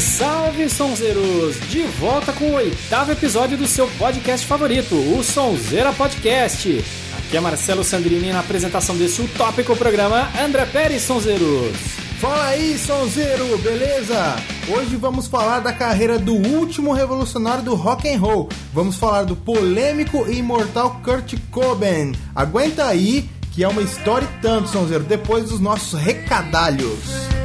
Salve, 0.00 0.68
sonzeiros! 0.68 1.58
De 1.68 1.82
volta 1.82 2.32
com 2.32 2.50
o 2.50 2.54
oitavo 2.54 3.10
episódio 3.10 3.58
do 3.58 3.66
seu 3.66 3.88
podcast 3.98 4.46
favorito, 4.46 4.94
o 4.94 5.24
Sonzeira 5.24 5.92
Podcast. 5.92 6.84
Aqui 7.18 7.36
é 7.36 7.40
Marcelo 7.40 7.82
Sandrini 7.82 8.32
na 8.32 8.38
apresentação 8.38 8.96
desse 8.96 9.20
utópico 9.20 9.74
programa 9.76 10.28
André 10.40 10.66
Pérez 10.66 11.02
Sonzeiros. 11.02 11.76
Fala 12.20 12.46
aí, 12.46 12.78
sonzeiro, 12.78 13.58
beleza? 13.58 14.36
Hoje 14.68 14.94
vamos 14.94 15.26
falar 15.26 15.60
da 15.60 15.72
carreira 15.72 16.16
do 16.16 16.34
último 16.34 16.92
revolucionário 16.92 17.64
do 17.64 17.74
rock 17.74 18.08
and 18.08 18.18
roll. 18.18 18.48
Vamos 18.72 18.96
falar 18.96 19.24
do 19.24 19.34
polêmico 19.34 20.26
e 20.28 20.38
imortal 20.38 21.00
Kurt 21.04 21.34
Cobain. 21.50 22.12
Aguenta 22.34 22.86
aí, 22.86 23.28
que 23.52 23.64
é 23.64 23.68
uma 23.68 23.82
história 23.82 24.26
e 24.26 24.42
tanto, 24.42 24.68
sonzeiro, 24.68 25.02
depois 25.02 25.48
dos 25.50 25.58
nossos 25.58 25.98
recadalhos. 25.98 27.37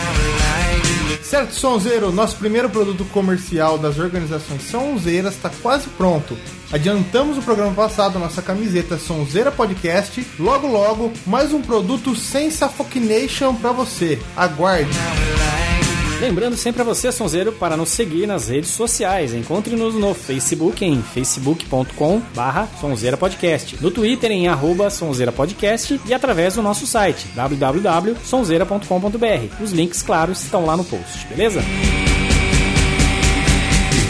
Certo, 1.36 1.53
Sonzeiro, 1.53 2.14
nosso 2.14 2.38
primeiro 2.38 2.69
produto 2.69 3.03
comercial 3.11 3.78
das 3.78 4.00
organizações 4.00 4.61
Sonzeiras 4.61 5.36
está 5.36 5.52
quase 5.61 5.89
pronto. 5.89 6.38
Adiantamos 6.72 7.38
o 7.38 7.41
programa 7.41 7.73
passado, 7.73 8.17
nossa 8.17 8.41
camiseta 8.41 8.97
Sonzeira 8.97 9.52
Podcast. 9.52 10.25
Logo, 10.39 10.66
logo, 10.66 11.11
mais 11.28 11.52
um 11.52 11.61
produto 11.61 12.16
sem 12.16 12.50
Suffocation 12.50 13.53
para 13.53 13.73
você. 13.73 14.17
Aguarde! 14.38 14.97
Lembrando 16.19 16.55
sempre 16.55 16.81
a 16.81 16.85
você, 16.85 17.11
Sonzeiro, 17.11 17.52
para 17.52 17.75
nos 17.75 17.89
seguir 17.89 18.25
nas 18.25 18.47
redes 18.47 18.69
sociais. 18.69 19.33
Encontre-nos 19.33 19.95
no 19.95 20.13
Facebook 20.13 20.83
em 20.83 21.02
facebook.com 21.02 22.22
barra 22.33 22.67
Sonzeira 22.80 23.17
Podcast, 23.17 23.77
no 23.81 23.91
Twitter 23.91 24.31
em 24.31 24.47
arroba 24.47 24.89
Sonzeira 24.89 25.31
Podcast 25.31 25.99
e 26.05 26.13
através 26.13 26.55
do 26.55 26.61
nosso 26.61 26.88
site 26.88 27.27
www.sonzeira.com.br. 27.35 29.61
Os 29.61 29.72
links, 29.72 30.02
claro, 30.02 30.31
estão 30.31 30.66
lá 30.66 30.77
no 30.77 30.85
post, 30.85 31.27
beleza? 31.27 31.61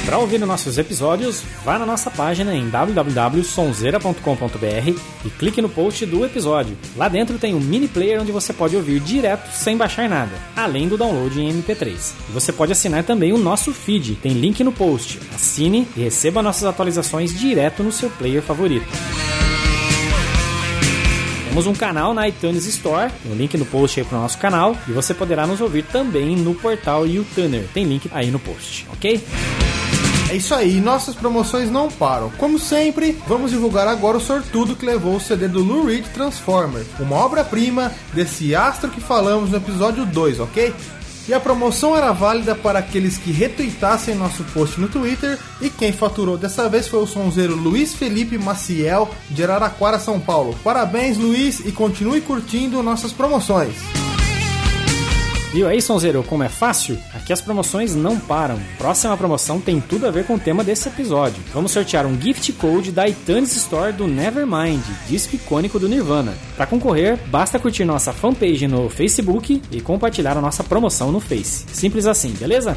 Para 0.05 0.19
ouvir 0.19 0.39
nossos 0.39 0.77
episódios, 0.77 1.41
vá 1.63 1.79
na 1.79 1.85
nossa 1.85 2.11
página 2.11 2.53
em 2.53 2.69
www.sonzeira.com.br 2.69 4.99
e 5.25 5.29
clique 5.31 5.63
no 5.63 5.69
post 5.69 6.05
do 6.05 6.23
episódio. 6.23 6.77
Lá 6.95 7.09
dentro 7.09 7.39
tem 7.39 7.55
um 7.55 7.59
mini 7.59 7.87
player 7.87 8.21
onde 8.21 8.31
você 8.31 8.53
pode 8.53 8.75
ouvir 8.75 8.99
direto 8.99 9.49
sem 9.51 9.75
baixar 9.75 10.07
nada, 10.07 10.33
além 10.55 10.87
do 10.87 10.95
download 10.95 11.41
em 11.41 11.51
MP3. 11.51 12.13
E 12.29 12.31
você 12.31 12.53
pode 12.53 12.71
assinar 12.71 13.03
também 13.03 13.33
o 13.33 13.39
nosso 13.39 13.73
feed, 13.73 14.17
tem 14.17 14.33
link 14.33 14.63
no 14.63 14.71
post. 14.71 15.19
Assine 15.33 15.87
e 15.97 16.01
receba 16.01 16.43
nossas 16.43 16.65
atualizações 16.65 17.33
direto 17.33 17.81
no 17.81 17.91
seu 17.91 18.11
player 18.11 18.43
favorito. 18.43 18.85
Temos 21.47 21.65
um 21.65 21.73
canal 21.73 22.13
na 22.13 22.27
iTunes 22.27 22.67
Store, 22.67 23.11
tem 23.23 23.31
um 23.31 23.35
link 23.35 23.57
no 23.57 23.65
post 23.65 23.99
aí 23.99 24.05
pro 24.05 24.19
nosso 24.19 24.37
canal, 24.37 24.77
e 24.87 24.91
você 24.91 25.15
poderá 25.15 25.47
nos 25.47 25.61
ouvir 25.61 25.81
também 25.83 26.35
no 26.35 26.53
portal 26.53 27.07
YouTuner. 27.07 27.65
Tem 27.73 27.85
link 27.85 28.07
aí 28.13 28.29
no 28.29 28.37
post, 28.37 28.85
ok? 28.93 29.19
É 30.35 30.37
isso 30.37 30.53
aí, 30.53 30.81
nossas 30.81 31.15
promoções 31.15 31.71
não 31.71 31.89
param. 31.89 32.29
Como 32.31 32.59
sempre, 32.59 33.17
vamos 33.25 33.51
divulgar 33.51 33.87
agora 33.87 34.17
o 34.17 34.19
sortudo 34.21 34.75
que 34.75 34.85
levou 34.85 35.15
o 35.15 35.19
CD 35.21 35.47
do 35.47 35.63
Lou 35.63 35.85
Reed 35.85 36.05
Transformer, 36.07 36.85
uma 36.99 37.15
obra-prima 37.15 37.89
desse 38.11 38.53
astro 38.53 38.91
que 38.91 38.99
falamos 38.99 39.51
no 39.51 39.55
episódio 39.55 40.05
2, 40.05 40.41
ok? 40.41 40.75
E 41.29 41.33
a 41.33 41.39
promoção 41.39 41.95
era 41.95 42.11
válida 42.11 42.53
para 42.53 42.79
aqueles 42.79 43.17
que 43.17 43.31
retweetassem 43.31 44.13
nosso 44.13 44.43
post 44.43 44.77
no 44.77 44.89
Twitter. 44.89 45.39
E 45.61 45.69
quem 45.69 45.93
faturou 45.93 46.37
dessa 46.37 46.67
vez 46.67 46.85
foi 46.85 47.01
o 47.01 47.07
sonzeiro 47.07 47.55
Luiz 47.55 47.95
Felipe 47.95 48.37
Maciel, 48.37 49.09
de 49.29 49.41
Araraquara, 49.41 49.99
São 49.99 50.19
Paulo. 50.19 50.53
Parabéns, 50.65 51.17
Luiz, 51.17 51.61
e 51.61 51.71
continue 51.71 52.19
curtindo 52.19 52.83
nossas 52.83 53.13
promoções. 53.13 54.04
Viu 55.55 55.69
aí, 55.69 55.81
Sonzeiro, 55.81 56.21
como 56.21 56.43
é 56.43 56.49
fácil? 56.49 56.97
Aqui 57.13 57.31
as 57.31 57.39
promoções 57.39 57.95
não 57.95 58.19
param. 58.19 58.59
Próxima 58.77 59.15
promoção 59.15 59.57
tem 59.57 59.79
tudo 59.79 60.05
a 60.05 60.11
ver 60.11 60.25
com 60.25 60.35
o 60.35 60.39
tema 60.39 60.65
desse 60.65 60.89
episódio. 60.89 61.41
Vamos 61.53 61.71
sortear 61.71 62.05
um 62.05 62.19
gift 62.19 62.51
code 62.51 62.91
da 62.91 63.07
iTunes 63.07 63.55
Store 63.55 63.93
do 63.93 64.05
Nevermind, 64.05 64.83
disco 65.07 65.33
icônico 65.33 65.79
do 65.79 65.87
Nirvana. 65.87 66.33
Para 66.57 66.67
concorrer, 66.67 67.17
basta 67.27 67.57
curtir 67.57 67.85
nossa 67.85 68.11
fanpage 68.11 68.67
no 68.67 68.89
Facebook 68.89 69.61
e 69.71 69.79
compartilhar 69.79 70.37
a 70.37 70.41
nossa 70.41 70.61
promoção 70.61 71.09
no 71.09 71.21
Face. 71.21 71.63
Simples 71.71 72.05
assim, 72.05 72.31
beleza? 72.31 72.75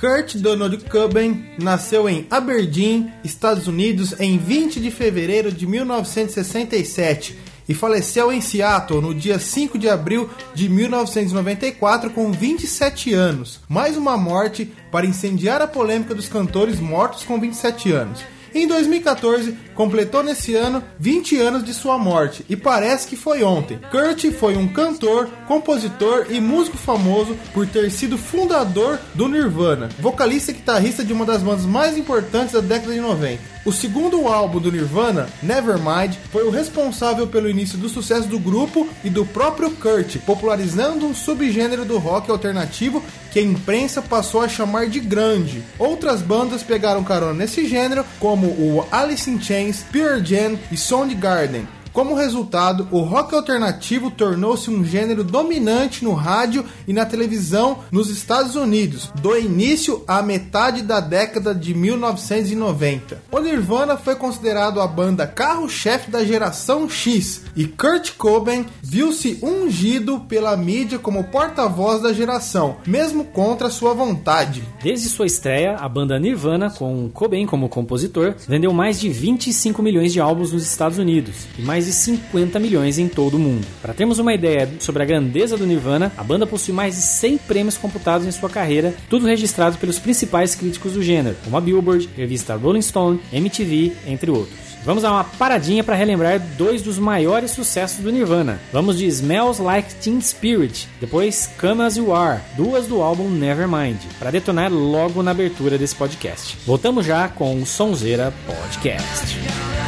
Kurt 0.00 0.36
Donald 0.36 0.76
Cobain 0.84 1.44
nasceu 1.60 2.08
em 2.08 2.24
Aberdeen, 2.30 3.12
Estados 3.24 3.66
Unidos, 3.66 4.14
em 4.20 4.38
20 4.38 4.80
de 4.80 4.92
fevereiro 4.92 5.50
de 5.50 5.66
1967 5.66 7.36
e 7.68 7.74
faleceu 7.74 8.32
em 8.32 8.40
Seattle 8.40 9.02
no 9.02 9.12
dia 9.12 9.40
5 9.40 9.76
de 9.76 9.88
abril 9.88 10.30
de 10.54 10.68
1994 10.68 12.10
com 12.10 12.30
27 12.30 13.12
anos. 13.12 13.60
Mais 13.68 13.96
uma 13.96 14.16
morte 14.16 14.72
para 14.92 15.04
incendiar 15.04 15.60
a 15.60 15.66
polêmica 15.66 16.14
dos 16.14 16.28
cantores 16.28 16.78
mortos 16.78 17.24
com 17.24 17.38
27 17.40 17.90
anos. 17.90 18.20
Em 18.54 18.66
2014, 18.66 19.56
completou 19.78 20.24
nesse 20.24 20.56
ano 20.56 20.82
20 20.98 21.38
anos 21.38 21.62
de 21.62 21.72
sua 21.72 21.96
morte 21.96 22.44
e 22.48 22.56
parece 22.56 23.06
que 23.06 23.14
foi 23.14 23.44
ontem. 23.44 23.78
Kurt 23.92 24.28
foi 24.32 24.56
um 24.56 24.66
cantor, 24.66 25.28
compositor 25.46 26.26
e 26.28 26.40
músico 26.40 26.76
famoso 26.76 27.36
por 27.54 27.64
ter 27.64 27.88
sido 27.92 28.18
fundador 28.18 28.98
do 29.14 29.28
Nirvana, 29.28 29.88
vocalista 30.00 30.50
e 30.50 30.54
guitarrista 30.54 31.04
de 31.04 31.12
uma 31.12 31.24
das 31.24 31.44
bandas 31.44 31.64
mais 31.64 31.96
importantes 31.96 32.54
da 32.54 32.60
década 32.60 32.92
de 32.92 33.00
90. 33.00 33.58
O 33.68 33.72
segundo 33.72 34.26
álbum 34.26 34.58
do 34.58 34.72
Nirvana, 34.72 35.28
Nevermind, 35.42 36.14
foi 36.32 36.42
o 36.42 36.50
responsável 36.50 37.26
pelo 37.26 37.50
início 37.50 37.76
do 37.76 37.88
sucesso 37.88 38.26
do 38.26 38.38
grupo 38.38 38.88
e 39.04 39.10
do 39.10 39.26
próprio 39.26 39.70
Kurt, 39.72 40.16
popularizando 40.24 41.04
um 41.04 41.14
subgênero 41.14 41.84
do 41.84 41.98
rock 41.98 42.30
alternativo 42.30 43.04
que 43.30 43.38
a 43.38 43.42
imprensa 43.42 44.00
passou 44.00 44.40
a 44.40 44.48
chamar 44.48 44.88
de 44.88 45.00
grande. 45.00 45.62
Outras 45.78 46.22
bandas 46.22 46.62
pegaram 46.62 47.04
carona 47.04 47.34
nesse 47.34 47.68
gênero, 47.68 48.06
como 48.18 48.46
o 48.46 48.86
Alice 48.90 49.30
in 49.30 49.38
Chains, 49.38 49.67
Pearl 49.76 50.22
Jam 50.22 50.58
e 50.70 50.76
Soundgarden. 50.76 51.66
Como 51.92 52.14
resultado, 52.14 52.86
o 52.90 53.00
rock 53.00 53.34
alternativo 53.34 54.10
tornou-se 54.10 54.70
um 54.70 54.84
gênero 54.84 55.24
dominante 55.24 56.04
no 56.04 56.12
rádio 56.12 56.64
e 56.86 56.92
na 56.92 57.04
televisão 57.04 57.78
nos 57.90 58.10
Estados 58.10 58.56
Unidos, 58.56 59.10
do 59.20 59.36
início 59.36 60.02
à 60.06 60.22
metade 60.22 60.82
da 60.82 61.00
década 61.00 61.54
de 61.54 61.74
1990. 61.74 63.22
O 63.30 63.38
Nirvana 63.40 63.96
foi 63.96 64.14
considerado 64.14 64.80
a 64.80 64.86
banda 64.86 65.26
carro-chefe 65.26 66.10
da 66.10 66.24
geração 66.24 66.88
X 66.88 67.42
e 67.54 67.66
Kurt 67.66 68.12
Cobain 68.16 68.66
viu-se 68.82 69.38
ungido 69.42 70.20
pela 70.20 70.56
mídia 70.56 70.98
como 70.98 71.24
porta-voz 71.24 72.02
da 72.02 72.12
geração, 72.12 72.76
mesmo 72.86 73.24
contra 73.24 73.70
sua 73.70 73.94
vontade. 73.94 74.62
Desde 74.82 75.08
sua 75.08 75.26
estreia, 75.26 75.76
a 75.76 75.88
banda 75.88 76.18
Nirvana, 76.18 76.70
com 76.70 77.08
Cobain 77.10 77.46
como 77.46 77.68
compositor, 77.68 78.34
vendeu 78.46 78.72
mais 78.72 78.98
de 78.98 79.08
25 79.08 79.82
milhões 79.82 80.12
de 80.12 80.20
álbuns 80.20 80.52
nos 80.52 80.62
Estados 80.62 80.98
Unidos 80.98 81.46
e 81.58 81.62
mais 81.62 81.77
de 81.86 81.92
50 81.92 82.58
milhões 82.58 82.98
em 82.98 83.08
todo 83.08 83.34
o 83.34 83.38
mundo. 83.38 83.66
Para 83.80 83.94
termos 83.94 84.18
uma 84.18 84.34
ideia 84.34 84.68
sobre 84.80 85.02
a 85.02 85.06
grandeza 85.06 85.56
do 85.56 85.66
Nirvana, 85.66 86.12
a 86.16 86.22
banda 86.22 86.46
possui 86.46 86.74
mais 86.74 86.94
de 86.94 87.02
100 87.02 87.38
prêmios 87.38 87.76
computados 87.76 88.26
em 88.26 88.30
sua 88.30 88.48
carreira, 88.48 88.94
tudo 89.08 89.26
registrado 89.26 89.78
pelos 89.78 89.98
principais 89.98 90.54
críticos 90.54 90.92
do 90.92 91.02
gênero, 91.02 91.36
como 91.44 91.56
a 91.56 91.60
Billboard, 91.60 92.08
revista 92.16 92.54
Rolling 92.54 92.82
Stone, 92.82 93.20
MTV, 93.32 93.92
entre 94.06 94.30
outros. 94.30 94.68
Vamos 94.84 95.04
a 95.04 95.10
uma 95.10 95.24
paradinha 95.24 95.84
para 95.84 95.96
relembrar 95.96 96.40
dois 96.56 96.82
dos 96.82 96.98
maiores 96.98 97.50
sucessos 97.50 97.98
do 97.98 98.10
Nirvana. 98.10 98.60
Vamos 98.72 98.96
de 98.96 99.06
Smells 99.06 99.60
Like 99.60 99.94
Teen 99.96 100.20
Spirit, 100.20 100.88
depois 101.00 101.50
Come 101.60 101.82
As 101.82 101.96
You 101.96 102.14
Are, 102.14 102.40
duas 102.56 102.86
do 102.86 103.02
álbum 103.02 103.28
Nevermind, 103.28 103.98
para 104.18 104.30
detonar 104.30 104.72
logo 104.72 105.22
na 105.22 105.32
abertura 105.32 105.76
desse 105.76 105.94
podcast. 105.94 106.56
Voltamos 106.64 107.04
já 107.04 107.28
com 107.28 107.60
o 107.60 107.66
Sonzeira 107.66 108.32
Podcast. 108.46 109.87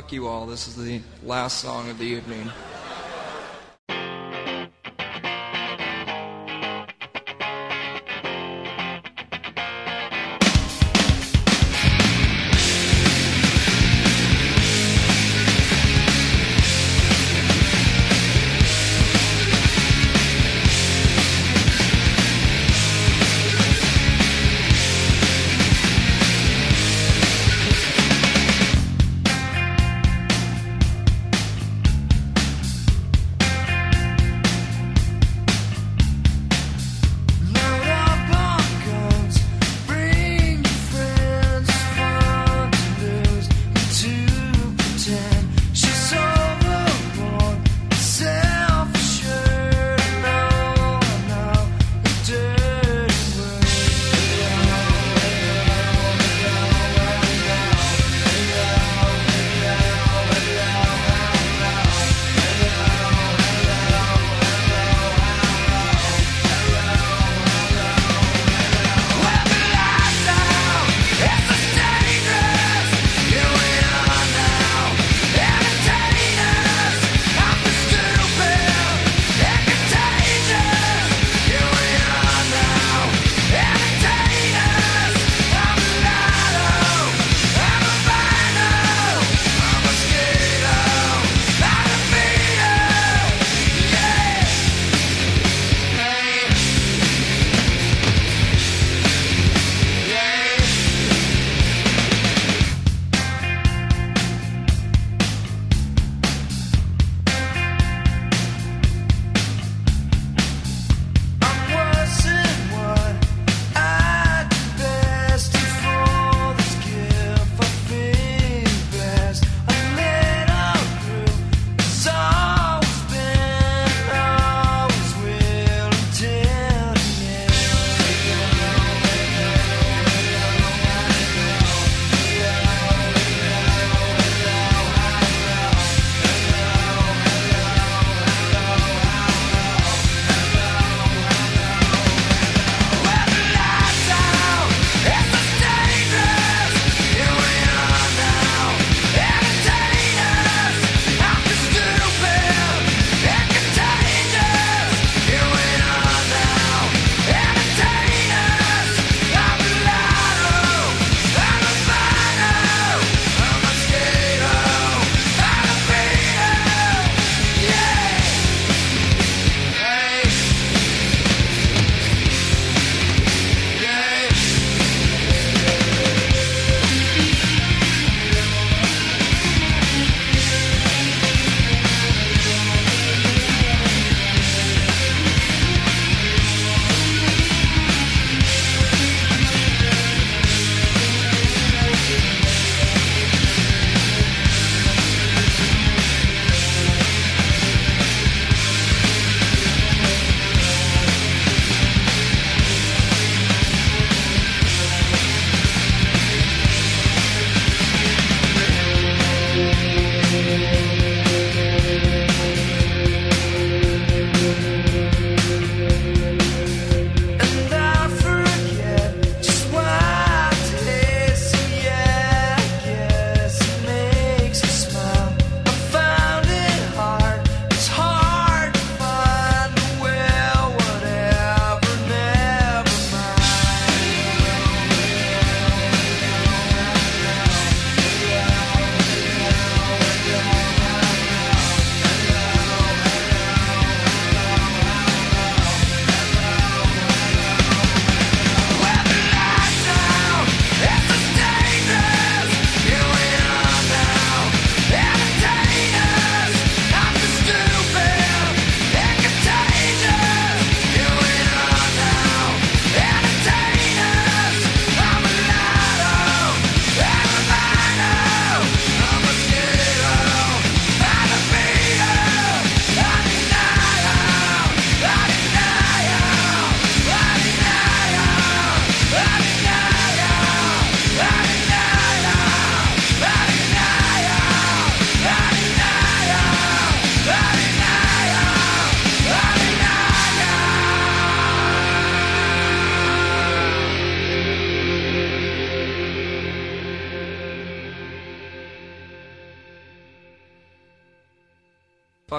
Fuck 0.00 0.12
you 0.12 0.28
all. 0.28 0.46
This 0.46 0.66
is 0.66 0.76
the 0.76 1.02
last 1.22 1.58
song 1.58 1.90
of 1.90 1.98
the 1.98 2.06
evening. 2.06 2.50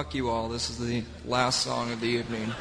Fuck 0.02 0.16
you 0.16 0.30
all. 0.30 0.48
This 0.48 0.68
is 0.68 0.78
the 0.78 1.04
last 1.24 1.60
song 1.60 1.92
of 1.92 2.00
the 2.00 2.08
evening. 2.08 2.52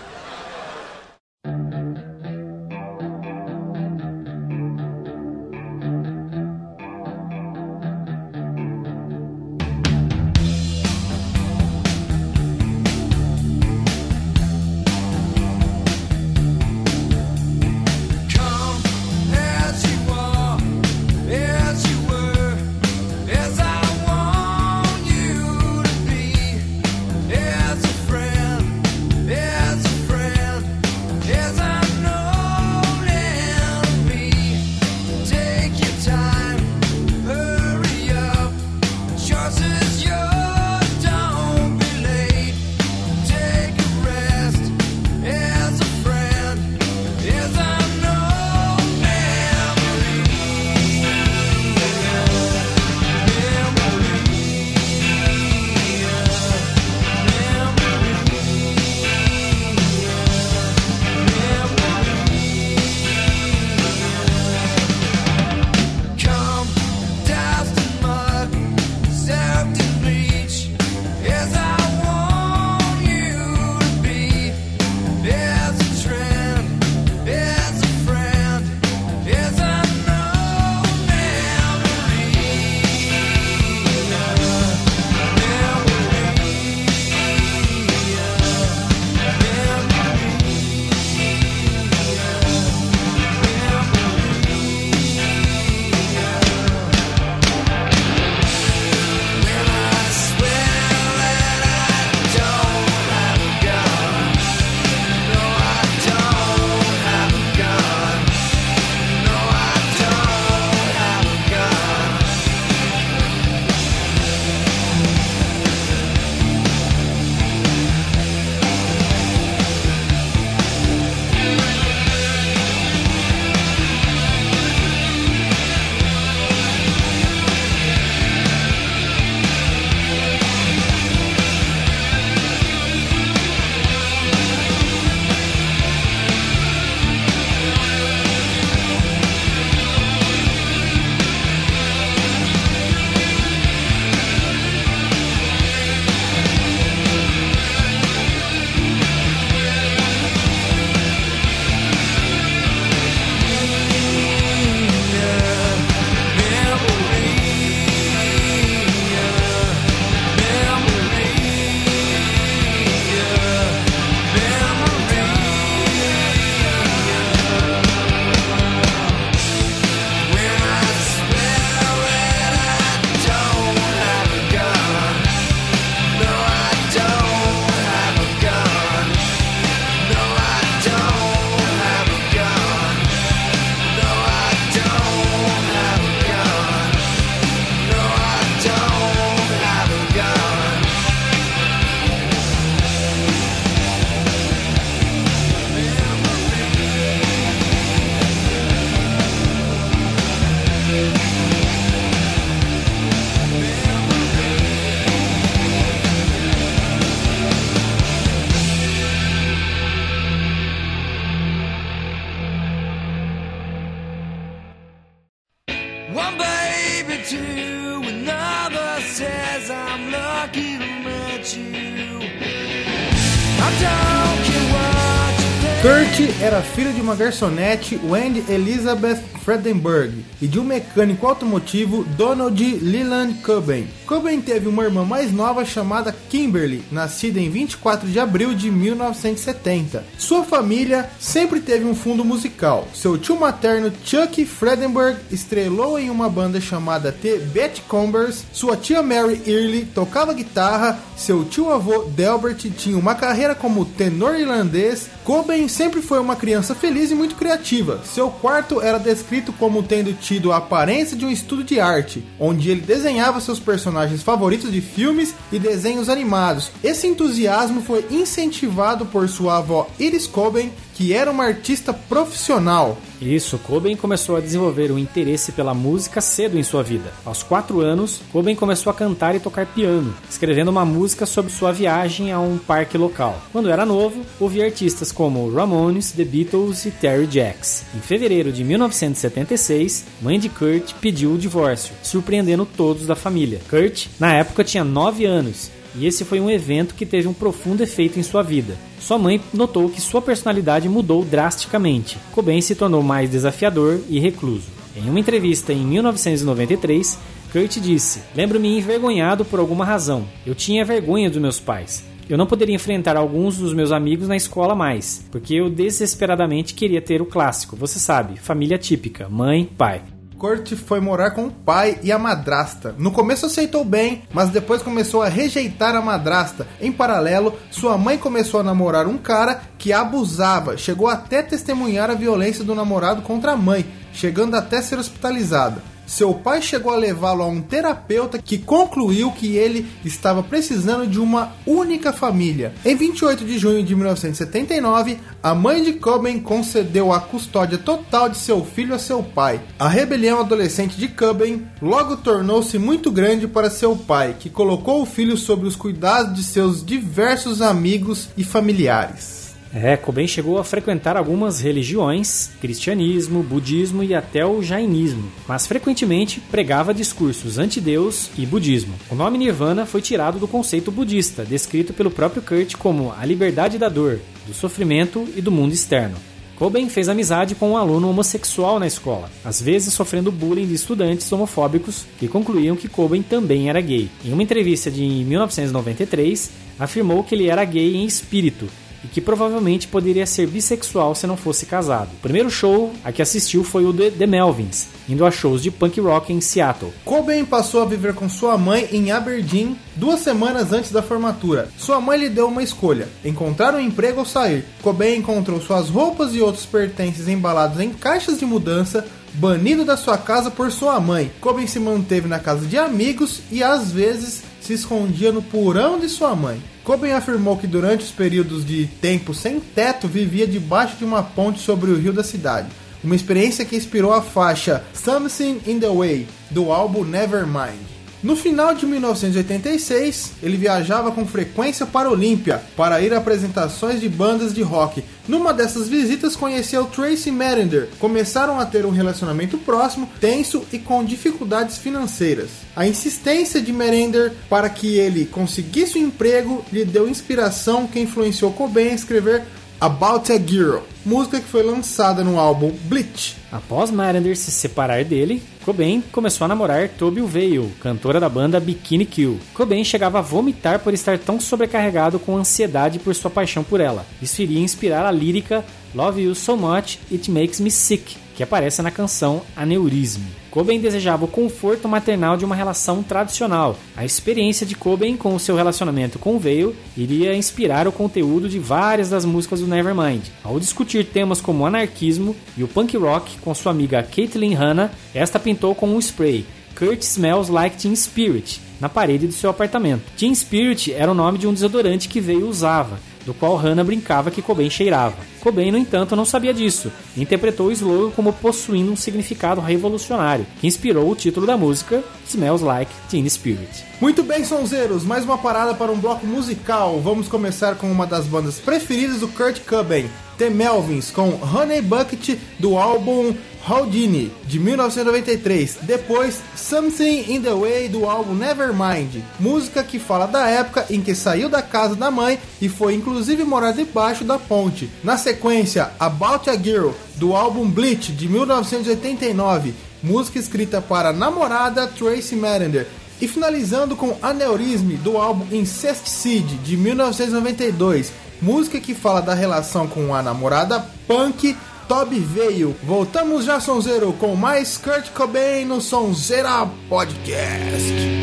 Uma 227.12 227.16
garçonete, 227.18 228.00
Wendy 228.06 228.42
Elizabeth 228.50 229.22
Fredenberg, 229.44 230.24
e 230.42 230.48
de 230.48 230.58
um 230.58 230.64
mecânico 230.64 231.28
automotivo, 231.28 232.06
Donald 232.16 232.80
Leland 232.82 233.34
Cobain. 233.42 233.86
Cobain 234.12 234.42
teve 234.42 234.68
uma 234.68 234.84
irmã 234.84 235.06
mais 235.06 235.32
nova 235.32 235.64
chamada 235.64 236.14
Kimberly, 236.30 236.84
nascida 236.92 237.40
em 237.40 237.50
24 237.50 238.10
de 238.10 238.20
abril 238.20 238.54
de 238.54 238.70
1970. 238.70 240.04
Sua 240.18 240.44
família 240.44 241.10
sempre 241.18 241.62
teve 241.62 241.86
um 241.86 241.96
fundo 241.96 242.26
musical. 242.26 242.90
Seu 242.94 243.18
tio 243.18 243.40
materno, 243.40 243.90
Chuck 244.04 244.46
Fredenberg, 244.46 245.18
estrelou 245.32 245.98
em 245.98 246.10
uma 246.10 246.28
banda 246.28 246.60
chamada 246.60 247.10
The 247.10 247.38
Beachcombers. 247.38 248.44
Sua 248.52 248.76
tia 248.76 249.02
Mary 249.02 249.42
Early 249.48 249.86
tocava 249.86 250.34
guitarra. 250.34 251.00
Seu 251.16 251.46
tio-avô, 251.46 252.04
Delbert, 252.10 252.70
tinha 252.72 252.98
uma 252.98 253.16
carreira 253.16 253.56
como 253.56 253.86
tenor 253.86 254.38
irlandês. 254.38 255.10
Cobain 255.24 255.70
sempre 255.70 256.02
foi 256.02 256.20
uma 256.20 256.36
criança 256.36 256.76
feliz 256.76 257.12
e 257.12 257.16
muito 257.16 257.36
criativa. 257.36 258.02
Seu 258.04 258.30
quarto 258.30 258.82
era 258.82 258.98
descrito 258.98 259.54
como 259.54 259.82
tendo 259.82 260.12
tido 260.20 260.52
a 260.52 260.58
aparência 260.58 261.16
de 261.16 261.24
um 261.24 261.32
estudo 261.32 261.64
de 261.64 261.80
arte, 261.80 262.26
onde 262.38 262.70
ele 262.70 262.82
desenhava 262.82 263.40
seus 263.40 263.60
personagens 263.60 264.01
favoritos 264.24 264.72
de 264.72 264.82
filmes 264.82 265.34
e 265.52 265.60
desenhos 265.60 266.10
animados. 266.10 266.72
Esse 266.84 267.08
entusiasmo 267.08 267.82
foi 267.82 268.06
incentivado 268.10 269.06
por 269.06 269.28
sua 269.30 269.58
avó 269.58 269.88
Iris 270.00 270.28
Cobain, 270.28 270.72
que 271.02 271.14
era 271.14 271.32
uma 271.32 271.46
artista 271.46 271.92
profissional. 271.92 272.96
Isso, 273.20 273.58
Cobain 273.58 273.96
começou 273.96 274.36
a 274.36 274.40
desenvolver 274.40 274.92
um 274.92 275.00
interesse 275.00 275.52
pela 275.52 275.74
música 275.74 276.22
cedo 276.22 276.60
em 276.60 276.64
sua 276.64 276.84
vida. 276.84 277.12
Aos 277.26 277.42
4 277.42 277.82
anos, 277.82 278.22
Cobain 278.32 278.54
começou 278.54 278.92
a 278.92 278.94
cantar 278.94 279.36
e 279.36 279.40
tocar 279.40 279.66
piano, 279.66 280.14
escrevendo 280.30 280.70
uma 280.70 280.86
música 280.86 281.26
sobre 281.26 281.52
sua 281.52 281.72
viagem 281.72 282.32
a 282.32 282.40
um 282.40 282.60
parque 282.60 283.00
local. 283.00 283.42
Quando 283.52 283.72
era 283.72 283.84
novo, 283.84 284.24
ouvia 284.40 284.66
artistas 284.66 285.12
como 285.12 285.52
Ramones, 285.52 286.12
The 286.12 286.24
Beatles 286.24 286.86
e 286.86 286.92
Terry 286.92 287.28
Jacks. 287.32 287.84
Em 287.96 288.00
fevereiro 288.00 288.52
de 288.52 288.64
1976, 288.64 290.06
mãe 290.22 290.40
de 290.40 290.50
Kurt 290.50 290.94
pediu 291.02 291.34
o 291.34 291.38
divórcio, 291.38 291.96
surpreendendo 292.04 292.64
todos 292.64 293.08
da 293.08 293.16
família. 293.16 293.60
Kurt, 293.68 294.06
na 294.20 294.36
época, 294.36 294.64
tinha 294.64 294.84
9 294.84 295.26
anos 295.26 295.72
e 295.96 296.06
esse 296.06 296.24
foi 296.24 296.40
um 296.40 296.50
evento 296.50 296.96
que 296.96 297.06
teve 297.06 297.28
um 297.28 297.34
profundo 297.34 297.84
efeito 297.84 298.20
em 298.20 298.24
sua 298.24 298.42
vida. 298.42 298.78
Sua 299.00 299.18
mãe 299.18 299.42
notou 299.54 299.90
que 299.90 300.02
sua 300.02 300.22
personalidade 300.22 300.88
mudou 300.88 301.26
drasticamente. 301.26 302.18
Cobain 302.32 302.62
se 302.62 302.76
tornou 302.76 303.02
mais 303.02 303.30
desafiador 303.30 304.00
e 304.10 304.20
recluso. 304.20 304.68
Em 304.96 305.10
uma 305.10 305.20
entrevista 305.20 305.72
em 305.72 305.86
1993, 305.86 307.18
Kurt 307.52 307.78
disse: 307.80 308.22
Lembro-me 308.36 308.78
envergonhado 308.78 309.44
por 309.44 309.60
alguma 309.60 309.86
razão. 309.86 310.26
Eu 310.46 310.56
tinha 310.56 310.86
vergonha 310.86 311.30
dos 311.30 311.42
meus 311.42 311.60
pais. 311.60 312.04
Eu 312.30 312.38
não 312.38 312.46
poderia 312.46 312.76
enfrentar 312.76 313.18
alguns 313.18 313.58
dos 313.58 313.74
meus 313.74 313.92
amigos 313.92 314.28
na 314.28 314.38
escola 314.38 314.74
mais, 314.74 315.26
porque 315.32 315.56
eu 315.56 315.70
desesperadamente 315.70 316.74
queria 316.74 317.02
ter 317.02 317.22
o 317.22 317.26
clássico, 317.26 317.76
você 317.76 318.00
sabe, 318.00 318.40
família 318.40 318.78
típica, 318.78 319.28
mãe, 319.28 319.66
pai. 319.78 320.02
Kurt 320.42 320.74
foi 320.74 321.00
morar 321.00 321.32
com 321.32 321.46
o 321.46 321.52
pai 321.52 322.00
e 322.02 322.12
a 322.12 322.18
madrasta. 322.18 322.96
No 322.98 323.12
começo 323.12 323.46
aceitou 323.46 323.86
bem, 323.86 324.24
mas 324.34 324.50
depois 324.50 324.82
começou 324.82 325.22
a 325.22 325.28
rejeitar 325.28 325.96
a 325.96 326.02
madrasta. 326.02 326.66
Em 326.82 326.92
paralelo, 326.92 327.54
sua 327.70 327.96
mãe 327.96 328.18
começou 328.18 328.60
a 328.60 328.64
namorar 328.64 329.06
um 329.06 329.20
cara 329.20 329.62
que 329.78 329.94
abusava, 329.94 330.76
chegou 330.78 331.08
até 331.08 331.44
testemunhar 331.44 332.10
a 332.10 332.16
violência 332.16 332.64
do 332.64 332.74
namorado 332.74 333.22
contra 333.22 333.52
a 333.52 333.56
mãe, 333.56 333.86
chegando 334.12 334.56
até 334.56 334.82
ser 334.82 334.98
hospitalizada. 334.98 335.84
Seu 336.12 336.34
pai 336.34 336.62
chegou 336.62 336.92
a 336.92 336.98
levá-lo 336.98 337.42
a 337.42 337.48
um 337.48 337.62
terapeuta 337.62 338.38
que 338.38 338.58
concluiu 338.58 339.32
que 339.32 339.56
ele 339.56 339.88
estava 340.04 340.44
precisando 340.44 341.08
de 341.08 341.18
uma 341.18 341.54
única 341.66 342.12
família. 342.12 342.74
Em 342.84 342.94
28 342.94 343.46
de 343.46 343.58
junho 343.58 343.82
de 343.82 343.96
1979, 343.96 345.18
a 345.42 345.56
mãe 345.56 345.82
de 345.82 345.94
Cobain 345.94 346.38
concedeu 346.42 347.14
a 347.14 347.22
custódia 347.22 347.78
total 347.78 348.28
de 348.28 348.36
seu 348.36 348.62
filho 348.66 348.94
a 348.94 349.00
seu 349.00 349.24
pai. 349.24 349.62
A 349.80 349.88
rebelião 349.88 350.42
adolescente 350.42 350.98
de 350.98 351.08
Cobain 351.08 351.66
logo 351.82 352.18
tornou-se 352.18 352.78
muito 352.78 353.10
grande 353.10 353.48
para 353.48 353.70
seu 353.70 353.96
pai, 353.96 354.36
que 354.38 354.50
colocou 354.50 355.02
o 355.02 355.06
filho 355.06 355.38
sob 355.38 355.66
os 355.66 355.78
cuidados 355.78 356.36
de 356.36 356.44
seus 356.44 356.86
diversos 356.86 357.62
amigos 357.62 358.28
e 358.36 358.44
familiares. 358.44 359.41
É, 359.74 359.96
Cobain 359.96 360.28
chegou 360.28 360.58
a 360.58 360.66
frequentar 360.66 361.16
algumas 361.16 361.62
religiões, 361.62 362.52
cristianismo, 362.60 363.42
budismo 363.42 364.04
e 364.04 364.14
até 364.14 364.46
o 364.46 364.62
jainismo, 364.62 365.32
mas 365.48 365.66
frequentemente 365.66 366.42
pregava 366.52 366.94
discursos 366.94 367.58
anti-Deus 367.58 368.30
e 368.38 368.46
budismo. 368.46 368.94
O 369.10 369.16
nome 369.16 369.38
Nirvana 369.38 369.86
foi 369.86 370.02
tirado 370.02 370.40
do 370.40 370.48
conceito 370.48 370.92
budista, 370.92 371.46
descrito 371.46 371.94
pelo 371.94 372.12
próprio 372.12 372.42
Kurt 372.42 372.76
como 372.76 373.14
a 373.18 373.26
liberdade 373.26 373.78
da 373.78 373.88
dor, 373.88 374.20
do 374.46 374.54
sofrimento 374.54 375.26
e 375.38 375.42
do 375.42 375.52
mundo 375.52 375.74
externo. 375.74 376.18
Cobain 376.58 376.90
fez 376.90 377.08
amizade 377.08 377.56
com 377.56 377.72
um 377.72 377.78
aluno 377.78 378.10
homossexual 378.10 378.78
na 378.78 378.86
escola, 378.86 379.32
às 379.44 379.62
vezes 379.62 379.94
sofrendo 379.94 380.32
bullying 380.32 380.68
de 380.68 380.76
estudantes 380.76 381.32
homofóbicos 381.32 382.06
que 382.20 382.28
concluíam 382.28 382.76
que 382.76 382.90
Cobain 382.90 383.24
também 383.24 383.70
era 383.70 383.80
gay. 383.80 384.10
Em 384.24 384.34
uma 384.34 384.44
entrevista 384.44 384.92
de 384.92 385.02
1993, 385.02 386.52
afirmou 386.78 387.24
que 387.24 387.34
ele 387.34 387.48
era 387.48 387.64
gay 387.64 387.96
em 387.96 388.06
espírito 388.06 388.68
e 389.04 389.08
que 389.08 389.22
provavelmente 389.22 389.88
poderia 389.88 390.26
ser 390.26 390.48
bissexual 390.48 391.16
se 391.16 391.28
não 391.28 391.38
fosse 391.38 391.66
casado. 391.66 392.10
O 392.14 392.22
primeiro 392.22 392.50
show 392.50 392.94
a 393.04 393.12
que 393.12 393.22
assistiu 393.22 393.64
foi 393.64 393.86
o 393.86 393.94
de 393.94 394.12
The 394.12 394.28
Melvins, 394.28 394.88
indo 395.08 395.26
a 395.26 395.32
shows 395.32 395.62
de 395.62 395.72
punk 395.72 396.00
rock 396.00 396.32
em 396.32 396.42
Seattle. 396.42 396.94
Cobain 397.04 397.46
passou 397.46 397.82
a 397.82 397.86
viver 397.86 398.14
com 398.14 398.30
sua 398.30 398.58
mãe 398.58 398.88
em 398.92 399.12
Aberdeen 399.12 399.78
duas 399.96 400.20
semanas 400.20 400.72
antes 400.72 400.92
da 400.92 401.02
formatura. 401.02 401.70
Sua 401.78 402.00
mãe 402.00 402.18
lhe 402.18 402.30
deu 402.30 402.48
uma 402.48 402.64
escolha: 402.64 403.08
encontrar 403.24 403.76
um 403.76 403.80
emprego 403.80 404.20
ou 404.20 404.26
sair. 404.26 404.66
Cobain 404.82 405.18
encontrou 405.18 405.60
suas 405.60 405.90
roupas 405.90 406.34
e 406.34 406.42
outros 406.42 406.66
pertences 406.66 407.28
embalados 407.28 407.80
em 407.80 407.90
caixas 407.90 408.40
de 408.40 408.46
mudança 408.46 409.06
banido 409.34 409.86
da 409.86 409.96
sua 409.96 410.18
casa 410.18 410.52
por 410.52 410.72
sua 410.72 411.00
mãe. 411.00 411.32
Cobain 411.40 411.68
se 411.68 411.80
manteve 411.80 412.28
na 412.28 412.40
casa 412.40 412.66
de 412.66 412.78
amigos 412.78 413.42
e 413.52 413.64
às 413.64 413.92
vezes 413.92 414.44
se 414.62 414.74
escondia 414.74 415.32
no 415.32 415.42
porão 415.42 416.00
de 416.00 416.10
sua 416.10 416.36
mãe. 416.36 416.62
Cobain 416.92 417.14
afirmou 417.14 417.56
que 417.56 417.68
durante 417.68 418.04
os 418.04 418.12
períodos 418.12 418.66
de 418.66 418.86
tempo 418.86 419.34
sem 419.34 419.62
teto 419.62 420.10
vivia 420.10 420.46
debaixo 420.46 420.98
de 420.98 421.06
uma 421.06 421.24
ponte 421.24 421.62
sobre 421.62 421.90
o 421.90 421.96
rio 421.96 422.12
da 422.12 422.22
cidade. 422.22 422.68
Uma 423.02 423.16
experiência 423.16 423.64
que 423.64 423.78
inspirou 423.78 424.12
a 424.12 424.22
faixa 424.22 424.84
Something 424.94 425.62
in 425.66 425.80
the 425.80 425.88
Way 425.88 426.28
do 426.50 426.70
álbum 426.70 427.06
Nevermind. 427.06 427.80
No 428.22 428.36
final 428.36 428.76
de 428.76 428.86
1986, 428.86 430.34
ele 430.44 430.58
viajava 430.58 431.14
com 431.14 431.26
frequência 431.26 431.86
para 431.86 432.10
Olímpia 432.10 432.62
para 432.76 433.02
ir 433.02 433.14
a 433.14 433.20
apresentações 433.20 434.02
de 434.02 434.10
bandas 434.10 434.54
de 434.54 434.62
rock. 434.62 435.02
Numa 435.32 435.54
dessas 435.54 435.88
visitas, 435.88 436.36
conheceu 436.36 436.88
Tracy 436.88 437.32
Merinder. 437.32 437.88
Começaram 438.00 438.60
a 438.60 438.66
ter 438.66 438.86
um 438.86 438.90
relacionamento 438.90 439.58
próximo, 439.58 440.10
tenso 440.20 440.66
e 440.74 440.78
com 440.78 441.06
dificuldades 441.06 441.78
financeiras. 441.78 442.50
A 442.76 442.86
insistência 442.86 443.62
de 443.62 443.72
Merinder 443.72 444.34
para 444.50 444.70
que 444.70 444.98
ele 444.98 445.26
conseguisse 445.26 445.98
um 445.98 446.08
emprego 446.08 446.66
lhe 446.70 446.84
deu 446.84 447.08
inspiração 447.08 447.88
que 447.88 448.02
influenciou 448.02 448.52
Cobain 448.52 448.90
a 448.90 448.94
escrever 448.94 449.44
About 449.80 450.30
a 450.34 450.38
Girl, 450.38 450.82
música 451.06 451.40
que 451.40 451.48
foi 451.48 451.64
lançada 451.64 452.26
no 452.26 452.38
álbum 452.38 452.72
Bleach. 452.84 453.38
Após 453.50 453.90
Marinder 453.90 454.36
se 454.36 454.52
separar 454.52 455.06
dele, 455.06 455.42
Cobain 455.64 456.02
começou 456.12 456.46
a 456.46 456.48
namorar 456.48 456.90
Toby 456.90 457.22
Veil, 457.22 457.72
cantora 457.80 458.20
da 458.20 458.28
banda 458.28 458.60
Bikini 458.60 459.06
Kill. 459.06 459.40
Cobain 459.54 459.84
chegava 459.84 460.18
a 460.18 460.22
vomitar 460.22 460.80
por 460.80 460.94
estar 460.94 461.20
tão 461.20 461.40
sobrecarregado 461.40 462.18
com 462.18 462.36
ansiedade 462.36 462.98
por 462.98 463.14
sua 463.14 463.30
paixão 463.30 463.64
por 463.64 463.80
ela. 463.80 464.06
Isso 464.22 464.42
iria 464.42 464.60
inspirar 464.60 465.06
a 465.06 465.12
lírica 465.12 465.64
Love 465.94 466.24
You 466.24 466.34
So 466.34 466.58
Much 466.58 466.98
It 467.12 467.30
Makes 467.30 467.60
Me 467.60 467.70
Sick, 467.70 468.18
que 468.36 468.44
aparece 468.44 468.82
na 468.82 468.92
canção 468.92 469.42
Aneurisme. 469.56 470.28
Cobain 470.50 470.80
desejava 470.80 471.26
o 471.26 471.30
conforto 471.30 471.88
maternal 471.88 472.36
de 472.36 472.44
uma 472.44 472.56
relação 472.56 473.02
tradicional. 473.02 473.78
A 473.96 474.04
experiência 474.04 474.66
de 474.66 474.76
Cobain 474.76 475.16
com 475.16 475.34
o 475.34 475.40
seu 475.40 475.56
relacionamento 475.56 476.20
com 476.20 476.38
Veil 476.38 476.76
iria 476.98 477.36
inspirar 477.36 477.88
o 477.88 477.92
conteúdo 477.92 478.50
de 478.50 478.60
várias 478.60 479.10
das 479.10 479.24
músicas 479.24 479.62
do 479.62 479.68
Nevermind. 479.68 480.24
Ao 480.44 480.60
discutir 480.60 481.06
temas 481.06 481.40
como 481.40 481.66
anarquismo 481.66 482.36
e 482.58 482.64
o 482.64 482.68
punk 482.68 482.98
rock 482.98 483.38
com 483.40 483.56
sua 483.56 483.72
amiga 483.72 484.04
Caitlin 484.04 484.54
Hanna, 484.54 484.92
esta 485.16 485.40
pintou 485.40 485.74
com 485.74 485.88
um 485.88 486.00
spray 486.00 486.46
Kurt 486.76 487.02
Smells 487.04 487.52
Like 487.52 487.78
Teen 487.78 487.96
Spirit 487.96 488.60
na 488.80 488.90
parede 488.90 489.28
do 489.28 489.34
seu 489.34 489.50
apartamento. 489.50 490.04
Teen 490.18 490.34
Spirit 490.34 490.92
era 490.92 491.12
o 491.12 491.16
nome 491.16 491.38
de 491.38 491.48
um 491.48 491.54
desodorante 491.54 492.10
que 492.10 492.20
Veil 492.20 492.48
usava 492.48 493.00
do 493.26 493.34
qual 493.34 493.56
Hannah 493.56 493.84
brincava 493.84 494.32
que 494.32 494.42
Cobain 494.42 494.70
cheirava. 494.70 495.16
Cobain, 495.40 495.72
no 495.72 495.78
entanto, 495.78 496.16
não 496.16 496.26
sabia 496.26 496.54
disso 496.54 496.92
e 497.16 497.22
interpretou 497.22 497.68
o 497.68 497.72
slogan 497.72 498.12
como 498.12 498.34
possuindo 498.34 498.92
um 498.92 498.96
significado 498.96 499.60
revolucionário, 499.62 500.46
que 500.60 500.68
inspirou 500.68 501.10
o 501.10 501.16
título 501.16 501.48
da 501.48 501.58
música 501.58 502.04
Smells 502.28 502.64
Like 502.64 502.92
Teen 503.10 503.28
Spirit. 503.28 503.86
Muito 504.00 504.24
bem, 504.24 504.44
sonzeiros, 504.44 505.04
mais 505.04 505.24
uma 505.24 505.38
parada 505.38 505.74
para 505.74 505.92
um 505.92 506.00
bloco 506.00 506.26
musical. 506.26 507.00
Vamos 507.00 507.28
começar 507.28 507.76
com 507.76 507.92
uma 507.92 508.08
das 508.08 508.26
bandas 508.26 508.60
preferidas 508.60 509.20
do 509.20 509.28
Kurt 509.28 509.60
Cobain, 509.62 510.10
The 510.38 510.50
Melvins, 510.50 511.12
com 511.12 511.30
Honey 511.42 511.82
Bucket 511.82 512.38
do 512.58 512.78
álbum 512.78 513.36
Houdini, 513.68 514.32
de 514.46 514.60
1993. 514.60 515.78
Depois, 515.84 516.42
Something 516.56 517.32
in 517.32 517.42
the 517.42 517.54
Way 517.54 517.90
do 517.90 518.10
álbum 518.10 518.34
Nevermind, 518.34 519.24
música 519.40 519.84
que 519.84 520.00
fala 520.00 520.26
da 520.26 520.48
época 520.48 520.86
em 520.90 521.02
que 521.02 521.14
saiu 521.14 521.48
da 521.48 521.62
casa 521.62 521.96
da 521.96 522.10
mãe 522.10 522.40
e 522.62 522.68
foi 522.68 522.96
inclusive 522.96 523.44
morar 523.44 523.72
debaixo 523.72 524.24
da 524.24 524.40
ponte. 524.40 524.90
Na 525.04 525.18
sequência, 525.18 525.92
About 526.00 526.50
a 526.50 526.56
Girl 526.56 526.92
do 527.16 527.36
álbum 527.36 527.70
Bleach, 527.70 528.12
de 528.12 528.28
1989, 528.28 529.74
música 530.02 530.40
escrita 530.40 530.82
para 530.82 531.10
a 531.10 531.14
namorada 531.14 531.88
Tracy 531.88 532.36
Merinder. 532.36 532.88
E 533.22 533.28
finalizando 533.28 533.96
com 533.96 534.18
Aneurisme 534.20 534.98
do 534.98 535.16
álbum 535.16 535.46
Incesticide, 535.56 536.56
de 536.56 536.76
1992, 536.76 538.12
música 538.42 538.80
que 538.80 538.96
fala 538.96 539.22
da 539.22 539.36
relação 539.36 539.88
com 539.88 540.16
a 540.16 540.24
namorada 540.24 540.84
punk 541.08 541.56
Toby 541.88 542.20
veio. 542.20 542.76
Voltamos 542.84 543.46
já, 543.46 543.60
Sonzeiro, 543.60 544.14
com 544.14 544.36
mais 544.36 544.78
Kurt 544.78 545.12
Cobain 545.12 545.66
no 545.66 545.82
Sonzeira 545.82 546.70
Podcast. 546.90 548.22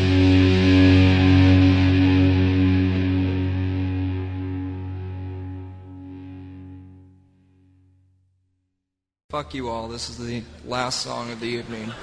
Fuck 9.29 9.53
you 9.53 9.69
all. 9.69 9.87
This 9.87 10.09
is 10.09 10.17
the 10.17 10.43
last 10.65 11.01
song 11.01 11.31
of 11.31 11.39
the 11.39 11.45
evening. 11.45 11.93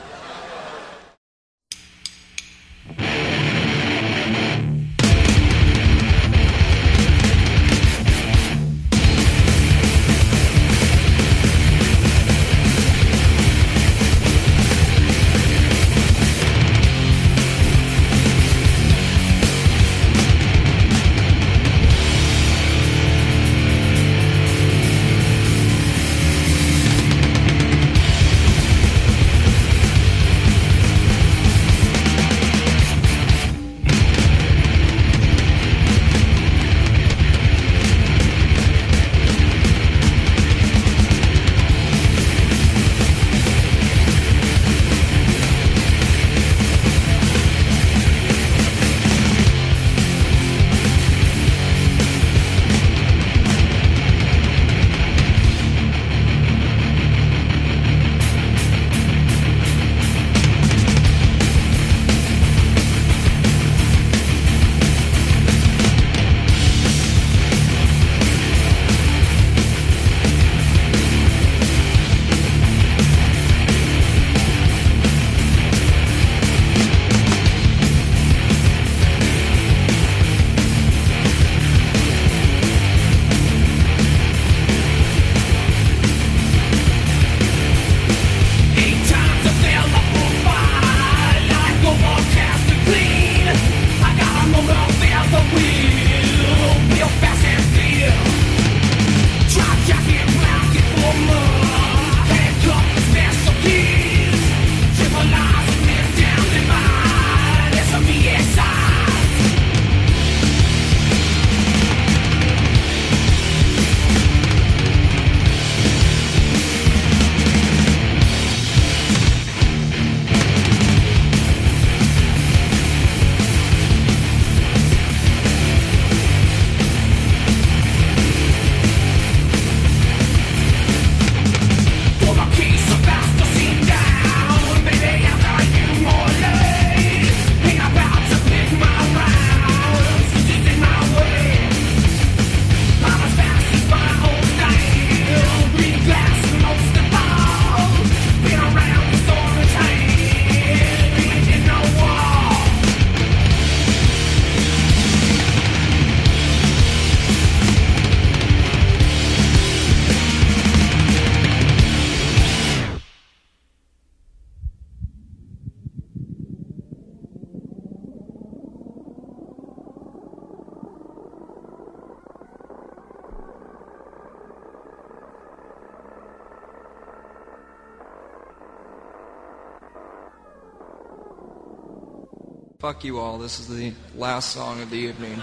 Fuck 182.86 183.02
you 183.02 183.18
all. 183.18 183.36
This 183.36 183.58
is 183.58 183.66
the 183.66 183.92
last 184.14 184.52
song 184.52 184.80
of 184.80 184.90
the 184.90 184.96
evening. 184.96 185.42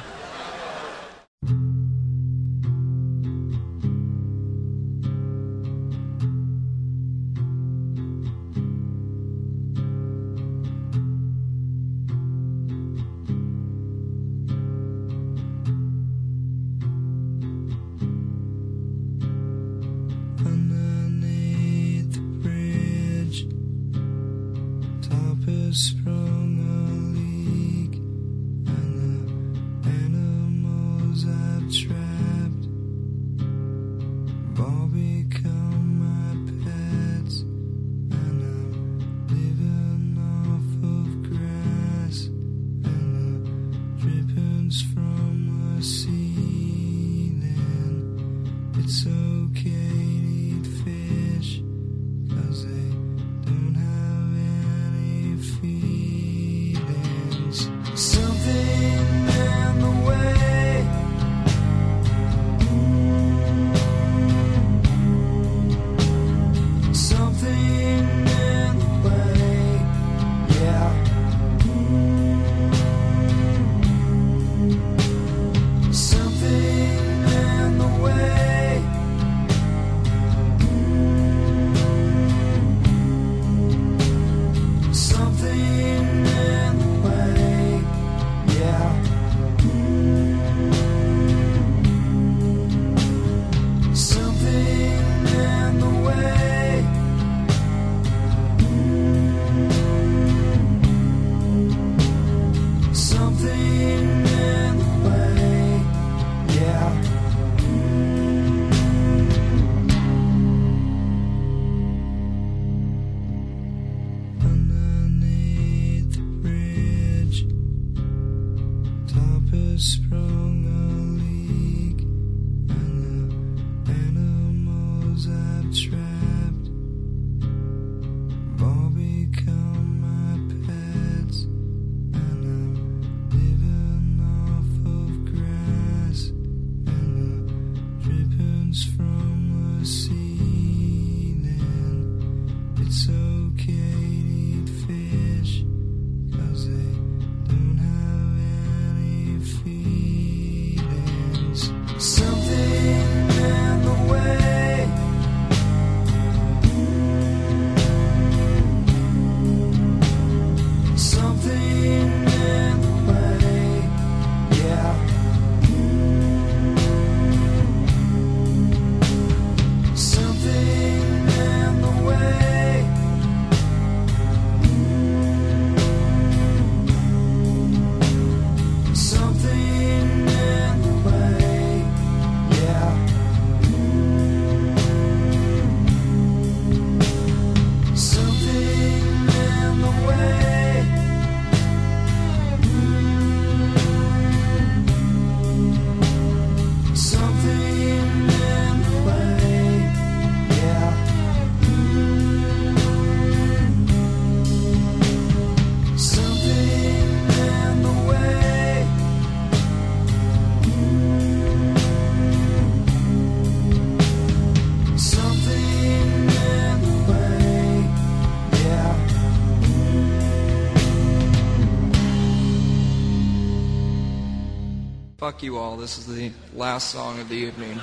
Fuck 225.24 225.42
you 225.42 225.58
all. 225.58 225.78
This 225.78 225.98
is 225.98 226.06
the 226.06 226.34
last 226.54 226.92
song 226.92 227.18
of 227.22 227.30
the 227.30 227.36
evening. 227.36 227.80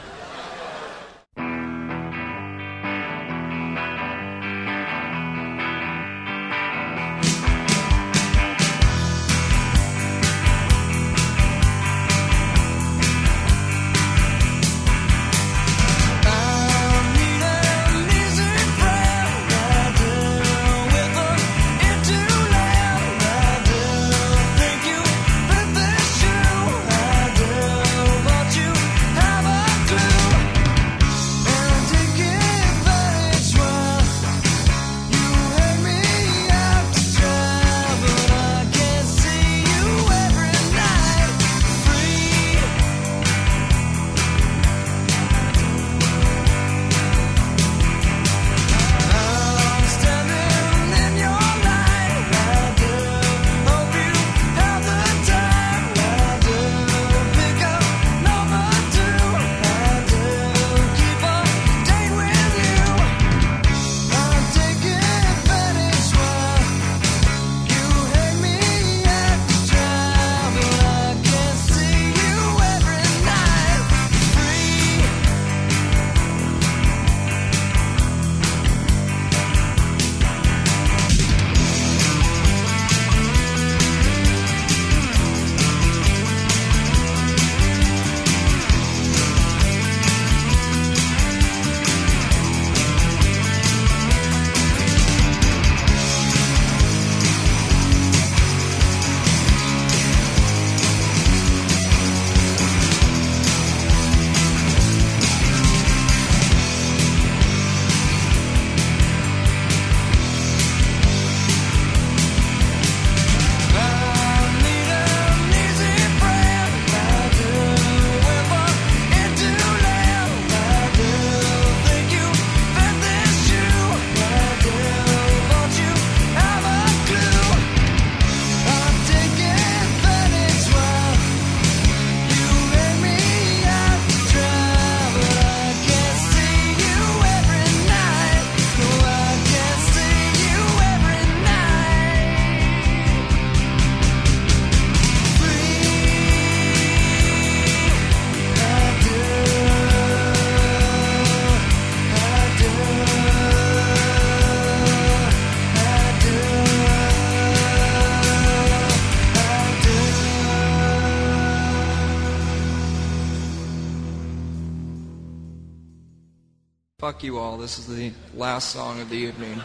Fuck 167.10 167.24
you 167.24 167.38
all. 167.38 167.56
This 167.56 167.76
is 167.76 167.88
the 167.88 168.12
last 168.34 168.70
song 168.70 169.00
of 169.00 169.08
the 169.08 169.16
evening. 169.16 169.60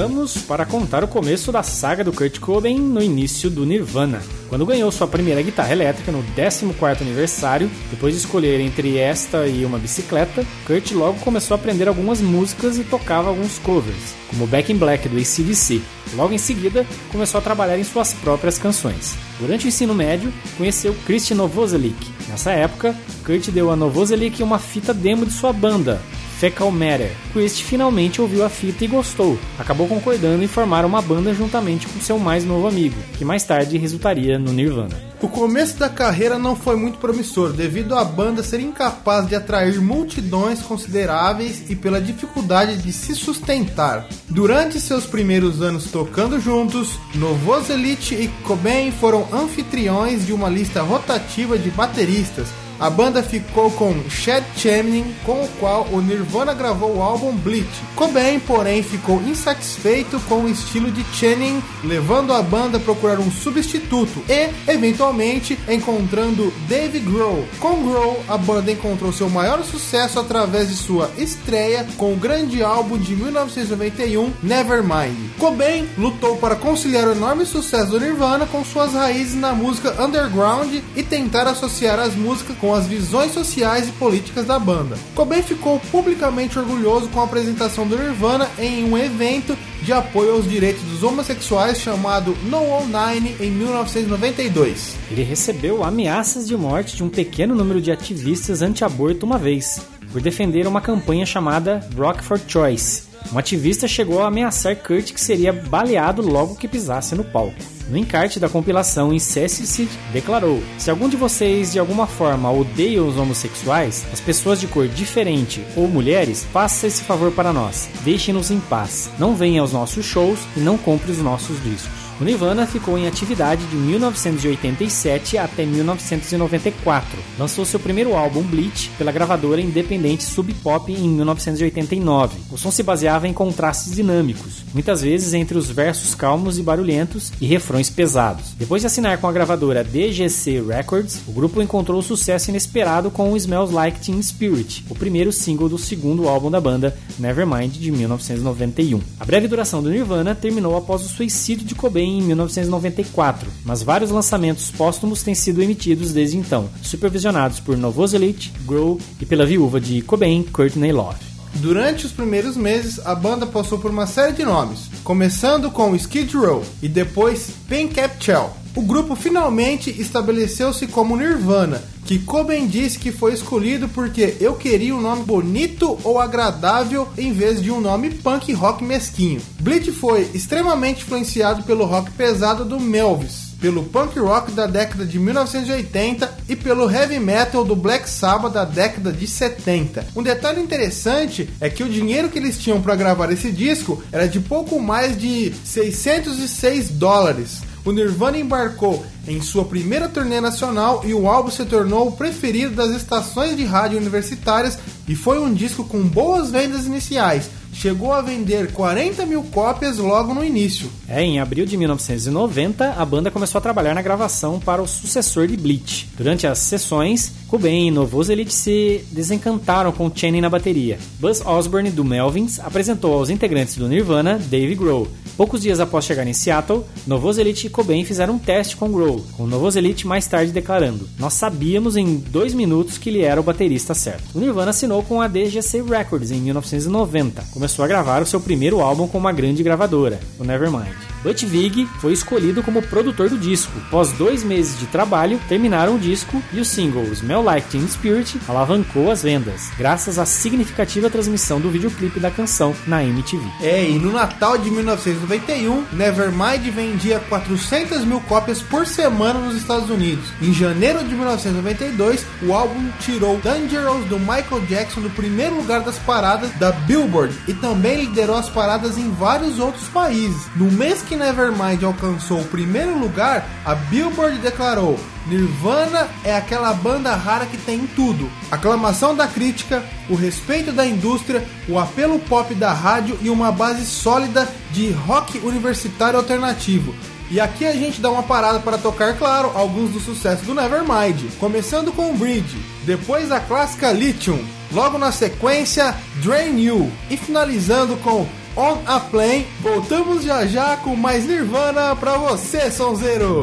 Voltamos 0.00 0.38
para 0.38 0.64
contar 0.64 1.04
o 1.04 1.08
começo 1.08 1.52
da 1.52 1.62
saga 1.62 2.02
do 2.02 2.10
Kurt 2.10 2.38
Cobain 2.38 2.78
no 2.78 3.02
início 3.02 3.50
do 3.50 3.66
Nirvana. 3.66 4.22
Quando 4.48 4.64
ganhou 4.64 4.90
sua 4.90 5.06
primeira 5.06 5.42
guitarra 5.42 5.72
elétrica 5.72 6.10
no 6.10 6.24
14º 6.34 7.02
aniversário, 7.02 7.70
depois 7.90 8.14
de 8.14 8.20
escolher 8.20 8.60
entre 8.60 8.96
esta 8.96 9.46
e 9.46 9.62
uma 9.62 9.78
bicicleta, 9.78 10.42
Kurt 10.66 10.92
logo 10.92 11.18
começou 11.18 11.54
a 11.54 11.60
aprender 11.60 11.86
algumas 11.86 12.18
músicas 12.22 12.78
e 12.78 12.84
tocava 12.84 13.28
alguns 13.28 13.58
covers, 13.58 14.14
como 14.30 14.46
Back 14.46 14.72
in 14.72 14.78
Black 14.78 15.06
do 15.06 15.18
ACDC. 15.18 15.82
Logo 16.14 16.32
em 16.32 16.38
seguida, 16.38 16.86
começou 17.12 17.38
a 17.38 17.42
trabalhar 17.42 17.78
em 17.78 17.84
suas 17.84 18.14
próprias 18.14 18.56
canções. 18.56 19.14
Durante 19.38 19.66
o 19.66 19.68
ensino 19.68 19.94
médio, 19.94 20.32
conheceu 20.56 20.96
Christian 21.04 21.36
Novoselic. 21.36 22.10
Nessa 22.26 22.52
época, 22.52 22.96
Kurt 23.26 23.50
deu 23.50 23.70
a 23.70 23.76
Novoselic 23.76 24.42
uma 24.42 24.58
fita 24.58 24.94
demo 24.94 25.26
de 25.26 25.32
sua 25.32 25.52
banda, 25.52 26.00
Fecal 26.40 26.70
Matter. 26.70 27.12
Christ 27.34 27.62
finalmente 27.64 28.22
ouviu 28.22 28.42
a 28.42 28.48
fita 28.48 28.82
e 28.82 28.88
gostou. 28.88 29.38
Acabou 29.58 29.86
concordando 29.86 30.42
em 30.42 30.46
formar 30.48 30.86
uma 30.86 31.02
banda 31.02 31.34
juntamente 31.34 31.86
com 31.86 32.00
seu 32.00 32.18
mais 32.18 32.46
novo 32.46 32.66
amigo, 32.66 32.96
que 33.18 33.26
mais 33.26 33.44
tarde 33.44 33.76
resultaria 33.76 34.38
no 34.38 34.50
Nirvana. 34.50 34.98
O 35.20 35.28
começo 35.28 35.76
da 35.76 35.90
carreira 35.90 36.38
não 36.38 36.56
foi 36.56 36.76
muito 36.76 36.96
promissor, 36.96 37.52
devido 37.52 37.94
à 37.94 38.02
banda 38.02 38.42
ser 38.42 38.58
incapaz 38.58 39.28
de 39.28 39.34
atrair 39.34 39.78
multidões 39.82 40.62
consideráveis 40.62 41.68
e 41.68 41.76
pela 41.76 42.00
dificuldade 42.00 42.78
de 42.78 42.90
se 42.90 43.14
sustentar. 43.14 44.08
Durante 44.26 44.80
seus 44.80 45.04
primeiros 45.04 45.60
anos 45.60 45.90
tocando 45.90 46.40
juntos, 46.40 46.98
Novoselic 47.14 48.14
e 48.14 48.28
Cobain 48.44 48.90
foram 48.92 49.28
anfitriões 49.30 50.24
de 50.24 50.32
uma 50.32 50.48
lista 50.48 50.80
rotativa 50.80 51.58
de 51.58 51.70
bateristas. 51.70 52.48
A 52.80 52.88
banda 52.88 53.22
ficou 53.22 53.70
com 53.72 53.94
Chad 54.08 54.42
Channing, 54.56 55.14
com 55.26 55.44
o 55.44 55.48
qual 55.60 55.86
o 55.92 56.00
Nirvana 56.00 56.54
gravou 56.54 56.96
o 56.96 57.02
álbum 57.02 57.30
Bleach. 57.32 57.68
Cobain, 57.94 58.40
porém, 58.40 58.82
ficou 58.82 59.20
insatisfeito 59.20 60.18
com 60.20 60.44
o 60.44 60.48
estilo 60.48 60.90
de 60.90 61.04
Channing, 61.14 61.62
levando 61.84 62.32
a 62.32 62.40
banda 62.42 62.78
a 62.78 62.80
procurar 62.80 63.18
um 63.18 63.30
substituto 63.30 64.24
e, 64.26 64.48
eventualmente, 64.66 65.58
encontrando 65.68 66.50
Dave 66.66 67.00
Grohl. 67.00 67.46
Com 67.58 67.82
Grohl, 67.82 68.24
a 68.26 68.38
banda 68.38 68.72
encontrou 68.72 69.12
seu 69.12 69.28
maior 69.28 69.62
sucesso 69.62 70.18
através 70.18 70.70
de 70.70 70.74
sua 70.74 71.10
estreia 71.18 71.86
com 71.98 72.14
o 72.14 72.16
grande 72.16 72.62
álbum 72.62 72.96
de 72.96 73.14
1991, 73.14 74.32
Nevermind. 74.42 75.14
Cobain 75.38 75.86
lutou 75.98 76.38
para 76.38 76.56
conciliar 76.56 77.08
o 77.08 77.12
enorme 77.12 77.44
sucesso 77.44 77.90
do 77.90 78.00
Nirvana 78.00 78.46
com 78.46 78.64
suas 78.64 78.94
raízes 78.94 79.34
na 79.34 79.52
música 79.52 80.02
underground 80.02 80.72
e 80.96 81.02
tentar 81.02 81.46
associar 81.46 82.00
as 82.00 82.14
músicas 82.14 82.56
com 82.56 82.69
as 82.74 82.86
visões 82.86 83.32
sociais 83.32 83.88
e 83.88 83.92
políticas 83.92 84.46
da 84.46 84.58
banda. 84.58 84.96
Cobain 85.14 85.42
ficou 85.42 85.80
publicamente 85.90 86.58
orgulhoso 86.58 87.08
com 87.08 87.20
a 87.20 87.24
apresentação 87.24 87.86
do 87.86 87.96
Nirvana 87.96 88.48
em 88.58 88.84
um 88.84 88.96
evento 88.96 89.56
de 89.82 89.92
apoio 89.92 90.34
aos 90.34 90.48
direitos 90.48 90.82
dos 90.82 91.02
homossexuais 91.02 91.80
chamado 91.80 92.36
No 92.44 92.58
All 92.58 92.86
Nine 92.86 93.36
em 93.40 93.50
1992. 93.50 94.96
Ele 95.10 95.22
recebeu 95.22 95.82
ameaças 95.82 96.46
de 96.46 96.56
morte 96.56 96.96
de 96.96 97.02
um 97.02 97.08
pequeno 97.08 97.54
número 97.54 97.80
de 97.80 97.90
ativistas 97.90 98.62
anti-aborto 98.62 99.24
uma 99.24 99.38
vez, 99.38 99.80
por 100.12 100.20
defender 100.20 100.66
uma 100.66 100.80
campanha 100.80 101.24
chamada 101.24 101.80
Rock 101.96 102.22
for 102.22 102.40
Choice. 102.46 103.10
Um 103.32 103.38
ativista 103.38 103.86
chegou 103.86 104.22
a 104.22 104.26
ameaçar 104.26 104.76
Kurt 104.76 105.12
que 105.12 105.20
seria 105.20 105.52
baleado 105.52 106.22
logo 106.22 106.56
que 106.56 106.66
pisasse 106.66 107.14
no 107.14 107.24
palco. 107.24 107.79
No 107.90 107.98
encarte 107.98 108.38
da 108.38 108.48
compilação 108.48 109.12
Incesticide, 109.12 109.90
declarou: 110.12 110.62
Se 110.78 110.90
algum 110.90 111.08
de 111.08 111.16
vocês 111.16 111.72
de 111.72 111.78
alguma 111.78 112.06
forma 112.06 112.50
odeia 112.50 113.02
os 113.02 113.16
homossexuais, 113.16 114.06
as 114.12 114.20
pessoas 114.20 114.60
de 114.60 114.68
cor 114.68 114.86
diferente 114.86 115.64
ou 115.76 115.88
mulheres, 115.88 116.46
faça 116.52 116.86
esse 116.86 117.02
favor 117.02 117.32
para 117.32 117.52
nós. 117.52 117.88
Deixe-nos 118.04 118.50
em 118.50 118.60
paz. 118.60 119.10
Não 119.18 119.34
venha 119.34 119.60
aos 119.60 119.72
nossos 119.72 120.04
shows 120.04 120.38
e 120.56 120.60
não 120.60 120.78
compre 120.78 121.10
os 121.10 121.18
nossos 121.18 121.60
discos. 121.64 121.99
O 122.20 122.24
Nirvana 122.24 122.66
ficou 122.66 122.98
em 122.98 123.06
atividade 123.06 123.64
de 123.64 123.76
1987 123.76 125.38
até 125.38 125.64
1994. 125.64 127.18
Lançou 127.38 127.64
seu 127.64 127.80
primeiro 127.80 128.14
álbum 128.14 128.42
Bleach 128.42 128.90
pela 128.98 129.10
gravadora 129.10 129.58
independente 129.58 130.24
Sub 130.24 130.52
Pop 130.62 130.92
em 130.92 131.08
1989. 131.08 132.36
O 132.50 132.58
som 132.58 132.70
se 132.70 132.82
baseava 132.82 133.26
em 133.26 133.32
contrastes 133.32 133.94
dinâmicos, 133.94 134.64
muitas 134.74 135.00
vezes 135.00 135.32
entre 135.32 135.56
os 135.56 135.70
versos 135.70 136.14
calmos 136.14 136.58
e 136.58 136.62
barulhentos 136.62 137.32
e 137.40 137.46
refrões 137.46 137.88
pesados. 137.88 138.52
Depois 138.58 138.82
de 138.82 138.86
assinar 138.86 139.16
com 139.16 139.26
a 139.26 139.32
gravadora 139.32 139.82
DGC 139.82 140.60
Records, 140.60 141.22
o 141.26 141.32
grupo 141.32 141.62
encontrou 141.62 142.02
sucesso 142.02 142.50
inesperado 142.50 143.10
com 143.10 143.32
o 143.32 143.36
Smells 143.38 143.72
Like 143.72 143.98
Teen 143.98 144.22
Spirit, 144.22 144.84
o 144.90 144.94
primeiro 144.94 145.32
single 145.32 145.70
do 145.70 145.78
segundo 145.78 146.28
álbum 146.28 146.50
da 146.50 146.60
banda, 146.60 146.94
Nevermind, 147.18 147.78
de 147.78 147.90
1991. 147.90 149.00
A 149.18 149.24
breve 149.24 149.48
duração 149.48 149.82
do 149.82 149.88
Nirvana 149.88 150.34
terminou 150.34 150.76
após 150.76 151.02
o 151.02 151.08
suicídio 151.08 151.66
de 151.66 151.74
Cobain 151.74 152.09
em 152.18 152.22
1994, 152.22 153.50
mas 153.64 153.82
vários 153.82 154.10
lançamentos 154.10 154.70
póstumos 154.70 155.22
têm 155.22 155.34
sido 155.34 155.62
emitidos 155.62 156.12
desde 156.12 156.36
então, 156.36 156.68
supervisionados 156.82 157.60
por 157.60 157.76
Novoselic, 157.76 158.52
Grohl 158.66 159.00
e 159.20 159.26
pela 159.26 159.46
viúva 159.46 159.80
de 159.80 160.02
Cobain, 160.02 160.42
Courtney 160.42 160.92
Love. 160.92 161.30
Durante 161.54 162.06
os 162.06 162.12
primeiros 162.12 162.56
meses, 162.56 163.04
a 163.04 163.14
banda 163.14 163.46
passou 163.46 163.78
por 163.78 163.90
uma 163.90 164.06
série 164.06 164.32
de 164.32 164.44
nomes, 164.44 164.88
começando 165.02 165.70
com 165.70 165.94
Skid 165.96 166.36
Row 166.36 166.62
e 166.80 166.88
depois 166.88 167.50
Pink 167.68 167.94
Cap 167.94 168.22
Shell. 168.22 168.59
O 168.74 168.82
grupo 168.82 169.16
finalmente 169.16 169.90
estabeleceu-se 169.90 170.86
como 170.86 171.16
Nirvana, 171.16 171.82
que 172.04 172.20
Cobain 172.20 172.68
disse 172.68 172.98
que 172.98 173.10
foi 173.10 173.34
escolhido 173.34 173.88
porque 173.88 174.36
eu 174.40 174.54
queria 174.54 174.94
um 174.94 175.00
nome 175.00 175.24
bonito 175.24 175.98
ou 176.04 176.20
agradável 176.20 177.08
em 177.18 177.32
vez 177.32 177.60
de 177.60 177.70
um 177.70 177.80
nome 177.80 178.10
punk 178.10 178.52
rock 178.52 178.84
mesquinho. 178.84 179.42
Bleach 179.58 179.90
foi 179.90 180.30
extremamente 180.32 181.02
influenciado 181.02 181.64
pelo 181.64 181.84
rock 181.84 182.12
pesado 182.12 182.64
do 182.64 182.78
Melvis, 182.78 183.50
pelo 183.60 183.82
punk 183.82 184.16
rock 184.20 184.52
da 184.52 184.68
década 184.68 185.04
de 185.04 185.18
1980 185.18 186.32
e 186.48 186.54
pelo 186.54 186.88
heavy 186.88 187.18
metal 187.18 187.64
do 187.64 187.74
Black 187.74 188.08
Sabbath 188.08 188.52
da 188.52 188.64
década 188.64 189.12
de 189.12 189.26
70. 189.26 190.06
Um 190.14 190.22
detalhe 190.22 190.60
interessante 190.60 191.50
é 191.60 191.68
que 191.68 191.82
o 191.82 191.88
dinheiro 191.88 192.28
que 192.28 192.38
eles 192.38 192.56
tinham 192.56 192.80
para 192.80 192.94
gravar 192.94 193.32
esse 193.32 193.50
disco 193.50 194.00
era 194.12 194.28
de 194.28 194.38
pouco 194.38 194.80
mais 194.80 195.18
de 195.18 195.52
606 195.64 196.90
dólares. 196.90 197.69
O 197.90 197.92
Nirvana 197.92 198.38
embarcou 198.38 199.04
em 199.26 199.42
sua 199.42 199.64
primeira 199.64 200.08
turnê 200.08 200.40
nacional 200.40 201.02
e 201.04 201.12
o 201.12 201.26
álbum 201.26 201.50
se 201.50 201.64
tornou 201.64 202.06
o 202.06 202.12
preferido 202.12 202.76
das 202.76 202.90
estações 202.90 203.56
de 203.56 203.64
rádio 203.64 203.98
universitárias 203.98 204.78
e 205.08 205.16
foi 205.16 205.40
um 205.40 205.52
disco 205.52 205.82
com 205.82 206.00
boas 206.00 206.52
vendas 206.52 206.86
iniciais. 206.86 207.50
Chegou 207.72 208.12
a 208.12 208.20
vender 208.20 208.72
40 208.72 209.24
mil 209.26 209.42
cópias 209.44 209.98
logo 209.98 210.34
no 210.34 210.44
início. 210.44 210.90
É, 211.08 211.22
em 211.22 211.40
abril 211.40 211.64
de 211.64 211.76
1990, 211.76 212.92
a 212.92 213.04
banda 213.04 213.30
começou 213.30 213.58
a 213.58 213.62
trabalhar 213.62 213.94
na 213.94 214.02
gravação 214.02 214.60
para 214.60 214.82
o 214.82 214.86
sucessor 214.86 215.46
de 215.46 215.56
Bleach. 215.56 216.08
Durante 216.16 216.46
as 216.46 216.58
sessões, 216.58 217.32
Cobain 217.48 217.88
e 217.88 217.90
Novoselic 217.90 218.52
se 218.52 219.04
desencantaram 219.10 219.90
com 219.90 220.10
Channing 220.14 220.40
na 220.40 220.48
bateria. 220.48 220.98
Buzz 221.18 221.44
Osborne, 221.44 221.90
do 221.90 222.04
Melvins, 222.04 222.60
apresentou 222.60 223.14
aos 223.14 223.28
integrantes 223.28 223.76
do 223.76 223.88
Nirvana 223.88 224.38
Dave 224.38 224.74
Grohl. 224.74 225.08
Poucos 225.36 225.62
dias 225.62 225.80
após 225.80 226.04
chegar 226.04 226.26
em 226.26 226.34
Seattle, 226.34 226.84
Novoselic 227.06 227.66
e 227.66 227.70
Cobain 227.70 228.04
fizeram 228.04 228.34
um 228.34 228.38
teste 228.38 228.76
com 228.76 228.92
Grohl, 228.92 229.24
com 229.36 229.46
Novoselic 229.46 230.06
mais 230.06 230.26
tarde 230.26 230.52
declarando: 230.52 231.08
Nós 231.18 231.32
sabíamos 231.32 231.96
em 231.96 232.16
dois 232.18 232.52
minutos 232.52 232.98
que 232.98 233.08
ele 233.08 233.22
era 233.22 233.40
o 233.40 233.44
baterista 233.44 233.94
certo. 233.94 234.24
O 234.34 234.38
Nirvana 234.38 234.70
assinou 234.70 235.02
com 235.02 235.20
a 235.20 235.26
DGC 235.26 235.82
Records 235.82 236.30
em 236.30 236.40
1990. 236.40 237.42
Começou 237.60 237.84
a 237.84 237.88
gravar 237.88 238.22
o 238.22 238.26
seu 238.26 238.40
primeiro 238.40 238.80
álbum 238.80 239.06
com 239.06 239.18
uma 239.18 239.32
grande 239.32 239.62
gravadora, 239.62 240.18
o 240.38 240.44
Nevermind. 240.44 241.09
Butch 241.22 241.44
Vig 241.44 241.86
foi 242.00 242.12
escolhido 242.12 242.62
como 242.62 242.82
produtor 242.82 243.28
do 243.28 243.38
disco. 243.38 243.72
Após 243.86 244.12
dois 244.12 244.42
meses 244.42 244.78
de 244.78 244.86
trabalho, 244.86 245.40
terminaram 245.48 245.96
o 245.96 245.98
disco 245.98 246.42
e 246.52 246.60
o 246.60 246.64
single 246.64 247.04
Smell 247.12 247.42
Like 247.42 247.68
Teen 247.68 247.86
Spirit 247.86 248.40
alavancou 248.48 249.10
as 249.10 249.22
vendas, 249.22 249.70
graças 249.76 250.18
à 250.18 250.24
significativa 250.24 251.10
transmissão 251.10 251.60
do 251.60 251.70
videoclipe 251.70 252.18
da 252.20 252.30
canção 252.30 252.74
na 252.86 253.04
MTV. 253.04 253.44
É, 253.60 253.88
e 253.88 253.98
no 253.98 254.12
Natal 254.12 254.56
de 254.56 254.70
1991, 254.70 255.86
Nevermind 255.92 256.70
vendia 256.70 257.20
400 257.28 258.04
mil 258.04 258.20
cópias 258.22 258.62
por 258.62 258.86
semana 258.86 259.38
nos 259.40 259.56
Estados 259.56 259.90
Unidos. 259.90 260.24
Em 260.40 260.52
janeiro 260.52 261.04
de 261.04 261.14
1992, 261.14 262.24
o 262.42 262.52
álbum 262.52 262.88
tirou 263.00 263.38
Dangerous 263.38 264.04
do 264.06 264.18
Michael 264.18 264.64
Jackson 264.68 265.00
do 265.00 265.10
primeiro 265.10 265.56
lugar 265.56 265.80
das 265.80 265.98
paradas 265.98 266.50
da 266.52 266.72
Billboard 266.72 267.34
e 267.46 267.54
também 267.54 268.04
liderou 268.04 268.36
as 268.36 268.48
paradas 268.48 268.96
em 268.96 269.10
vários 269.10 269.58
outros 269.58 269.88
países. 269.88 270.46
No 270.56 270.70
mês 270.70 271.02
que 271.02 271.09
Nevermind 271.16 271.82
alcançou 271.82 272.40
o 272.40 272.44
primeiro 272.46 272.98
lugar, 272.98 273.46
a 273.64 273.74
Billboard 273.74 274.38
declarou: 274.38 274.98
Nirvana 275.26 276.08
é 276.24 276.34
aquela 276.34 276.72
banda 276.72 277.14
rara 277.14 277.46
que 277.46 277.56
tem 277.56 277.86
tudo: 277.94 278.30
aclamação 278.50 279.14
da 279.14 279.26
crítica, 279.26 279.82
o 280.08 280.14
respeito 280.14 280.72
da 280.72 280.86
indústria, 280.86 281.44
o 281.68 281.78
apelo 281.78 282.18
pop 282.18 282.54
da 282.54 282.72
rádio 282.72 283.18
e 283.22 283.30
uma 283.30 283.52
base 283.52 283.84
sólida 283.86 284.48
de 284.72 284.90
rock 284.90 285.38
universitário 285.38 286.18
alternativo. 286.18 286.94
E 287.30 287.38
aqui 287.38 287.64
a 287.64 287.72
gente 287.72 288.00
dá 288.00 288.10
uma 288.10 288.24
parada 288.24 288.58
para 288.58 288.76
tocar, 288.76 289.16
claro, 289.16 289.52
alguns 289.54 289.90
dos 289.90 290.04
sucessos 290.04 290.44
do 290.44 290.52
Nevermind, 290.52 291.30
começando 291.38 291.92
com 291.92 292.16
Bridge, 292.16 292.58
depois 292.84 293.30
a 293.30 293.38
clássica 293.38 293.92
Lithium, 293.92 294.44
logo 294.72 294.98
na 294.98 295.12
sequência 295.12 295.94
Drain 296.24 296.58
You. 296.60 296.90
E 297.08 297.16
finalizando 297.16 297.96
com 297.98 298.26
On 298.56 298.82
a 298.86 299.00
Plane. 299.00 299.46
Voltamos 299.60 300.24
já 300.24 300.46
já 300.46 300.76
com 300.76 300.96
mais 300.96 301.26
Nirvana 301.26 301.94
pra 301.96 302.16
você, 302.16 302.70
sonzeiro. 302.70 303.42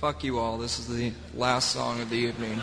Fuck 0.00 0.26
you 0.26 0.38
all. 0.38 0.58
This 0.58 0.78
is 0.78 0.86
the 0.86 1.12
last 1.34 1.72
song 1.72 2.00
of 2.00 2.08
the 2.08 2.16
evening. 2.16 2.62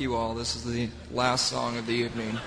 you 0.00 0.14
all. 0.14 0.34
This 0.34 0.56
is 0.56 0.64
the 0.64 0.88
last 1.10 1.48
song 1.48 1.76
of 1.76 1.86
the 1.86 1.94
evening. 1.94 2.38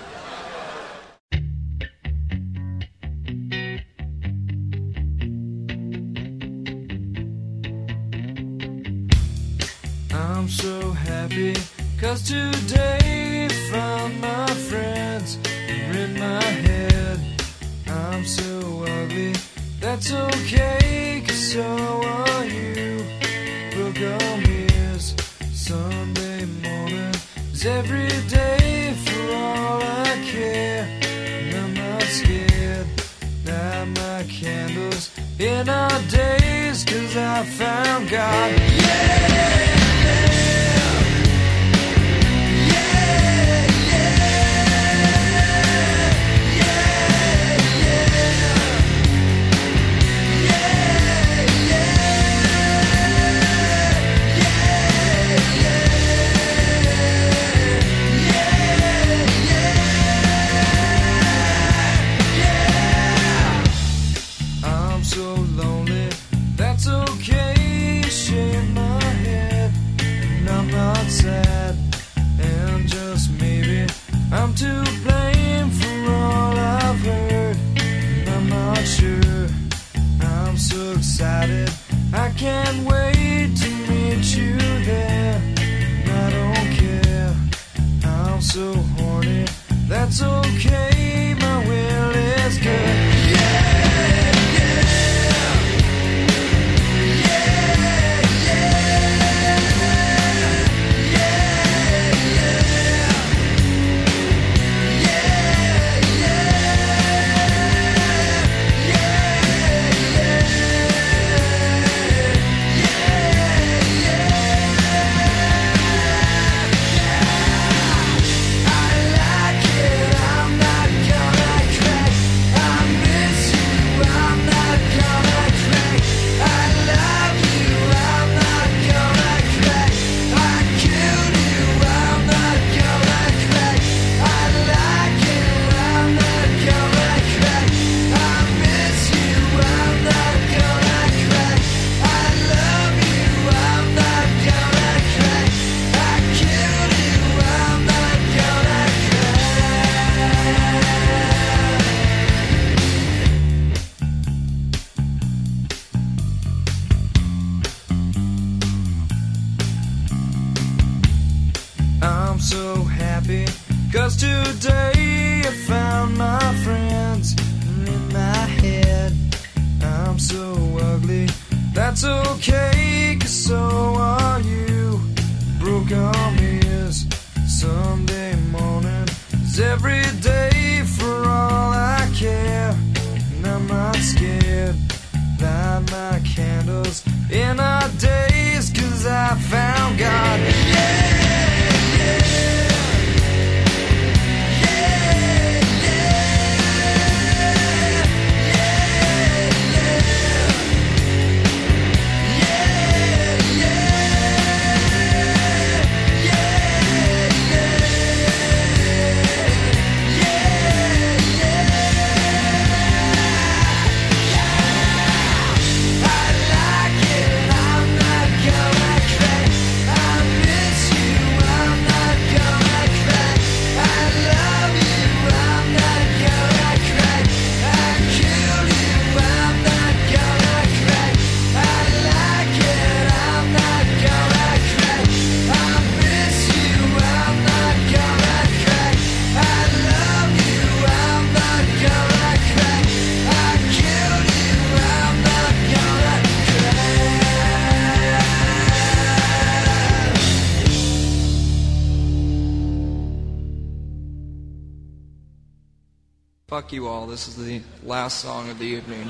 you 256.72 256.88
all. 256.88 257.05
This 257.07 257.28
is 257.28 257.36
the 257.36 257.61
last 257.84 258.19
song 258.19 258.49
of 258.49 258.59
the 258.59 258.65
evening. 258.65 259.09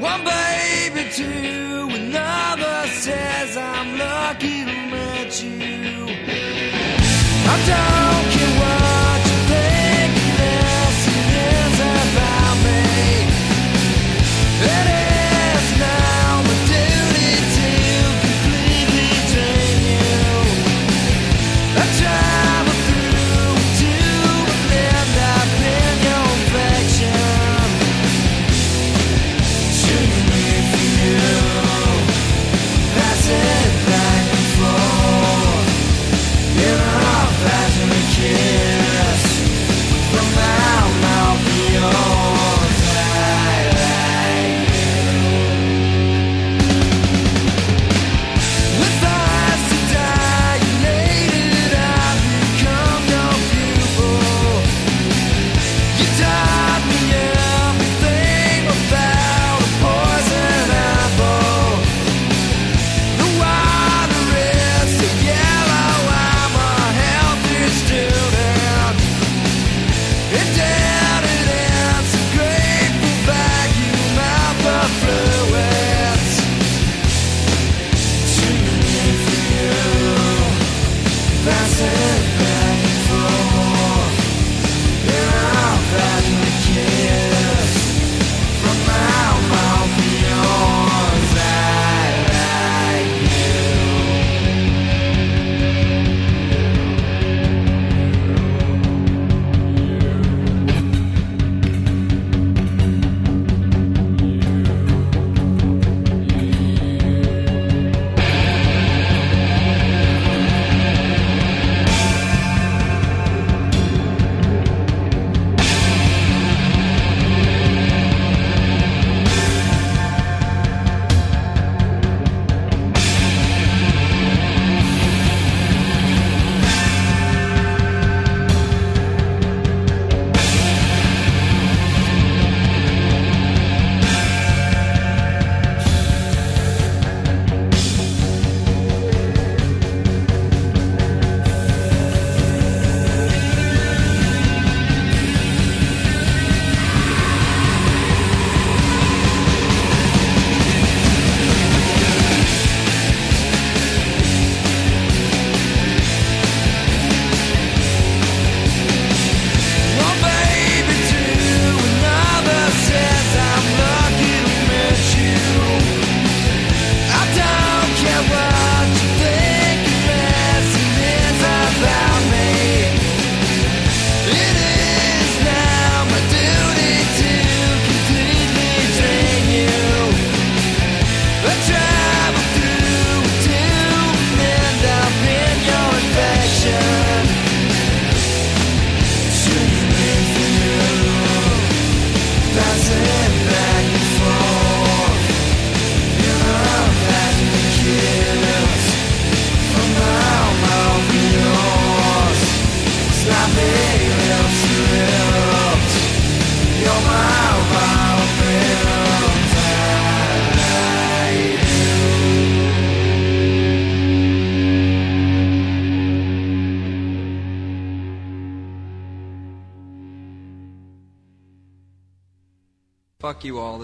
One 0.00 0.24
baby 0.24 1.10
to 1.10 1.88
another 1.94 2.86
says 2.88 3.56
I'm 3.56 3.98
lucky 3.98 4.64
to 4.64 4.76
meet 4.90 5.42
you. 5.42 6.06
I'm 7.48 7.66
down. 7.66 8.19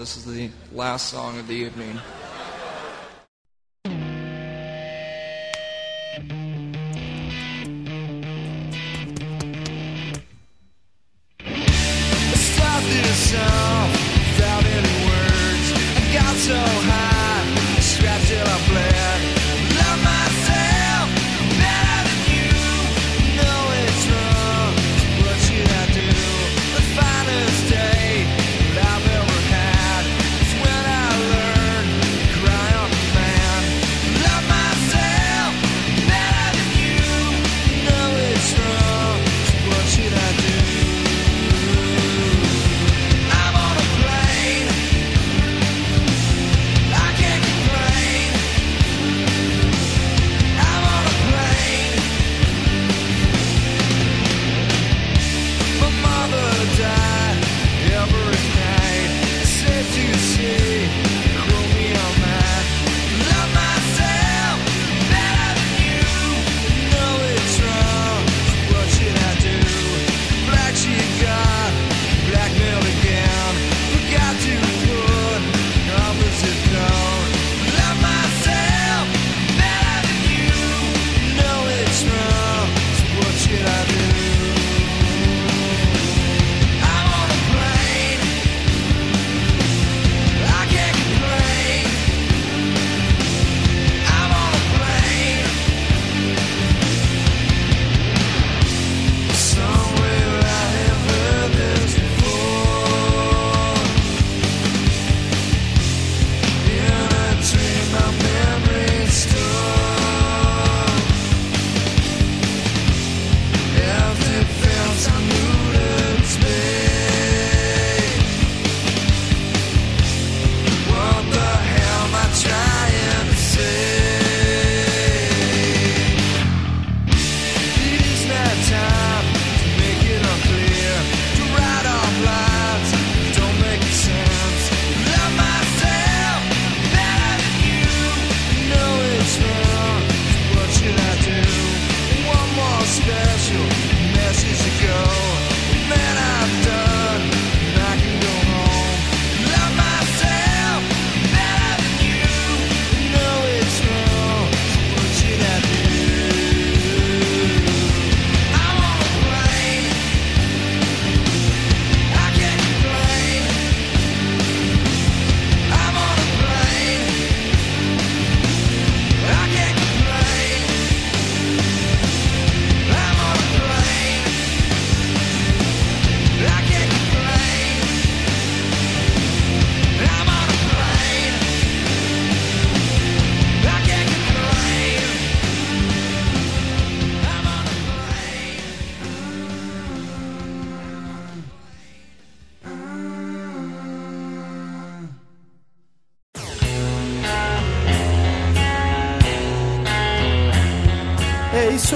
This 0.07 0.25
is 0.25 0.35
the 0.35 0.49
last 0.71 1.09
song 1.09 1.37
of 1.37 1.49
the 1.49 1.53
evening. 1.53 1.86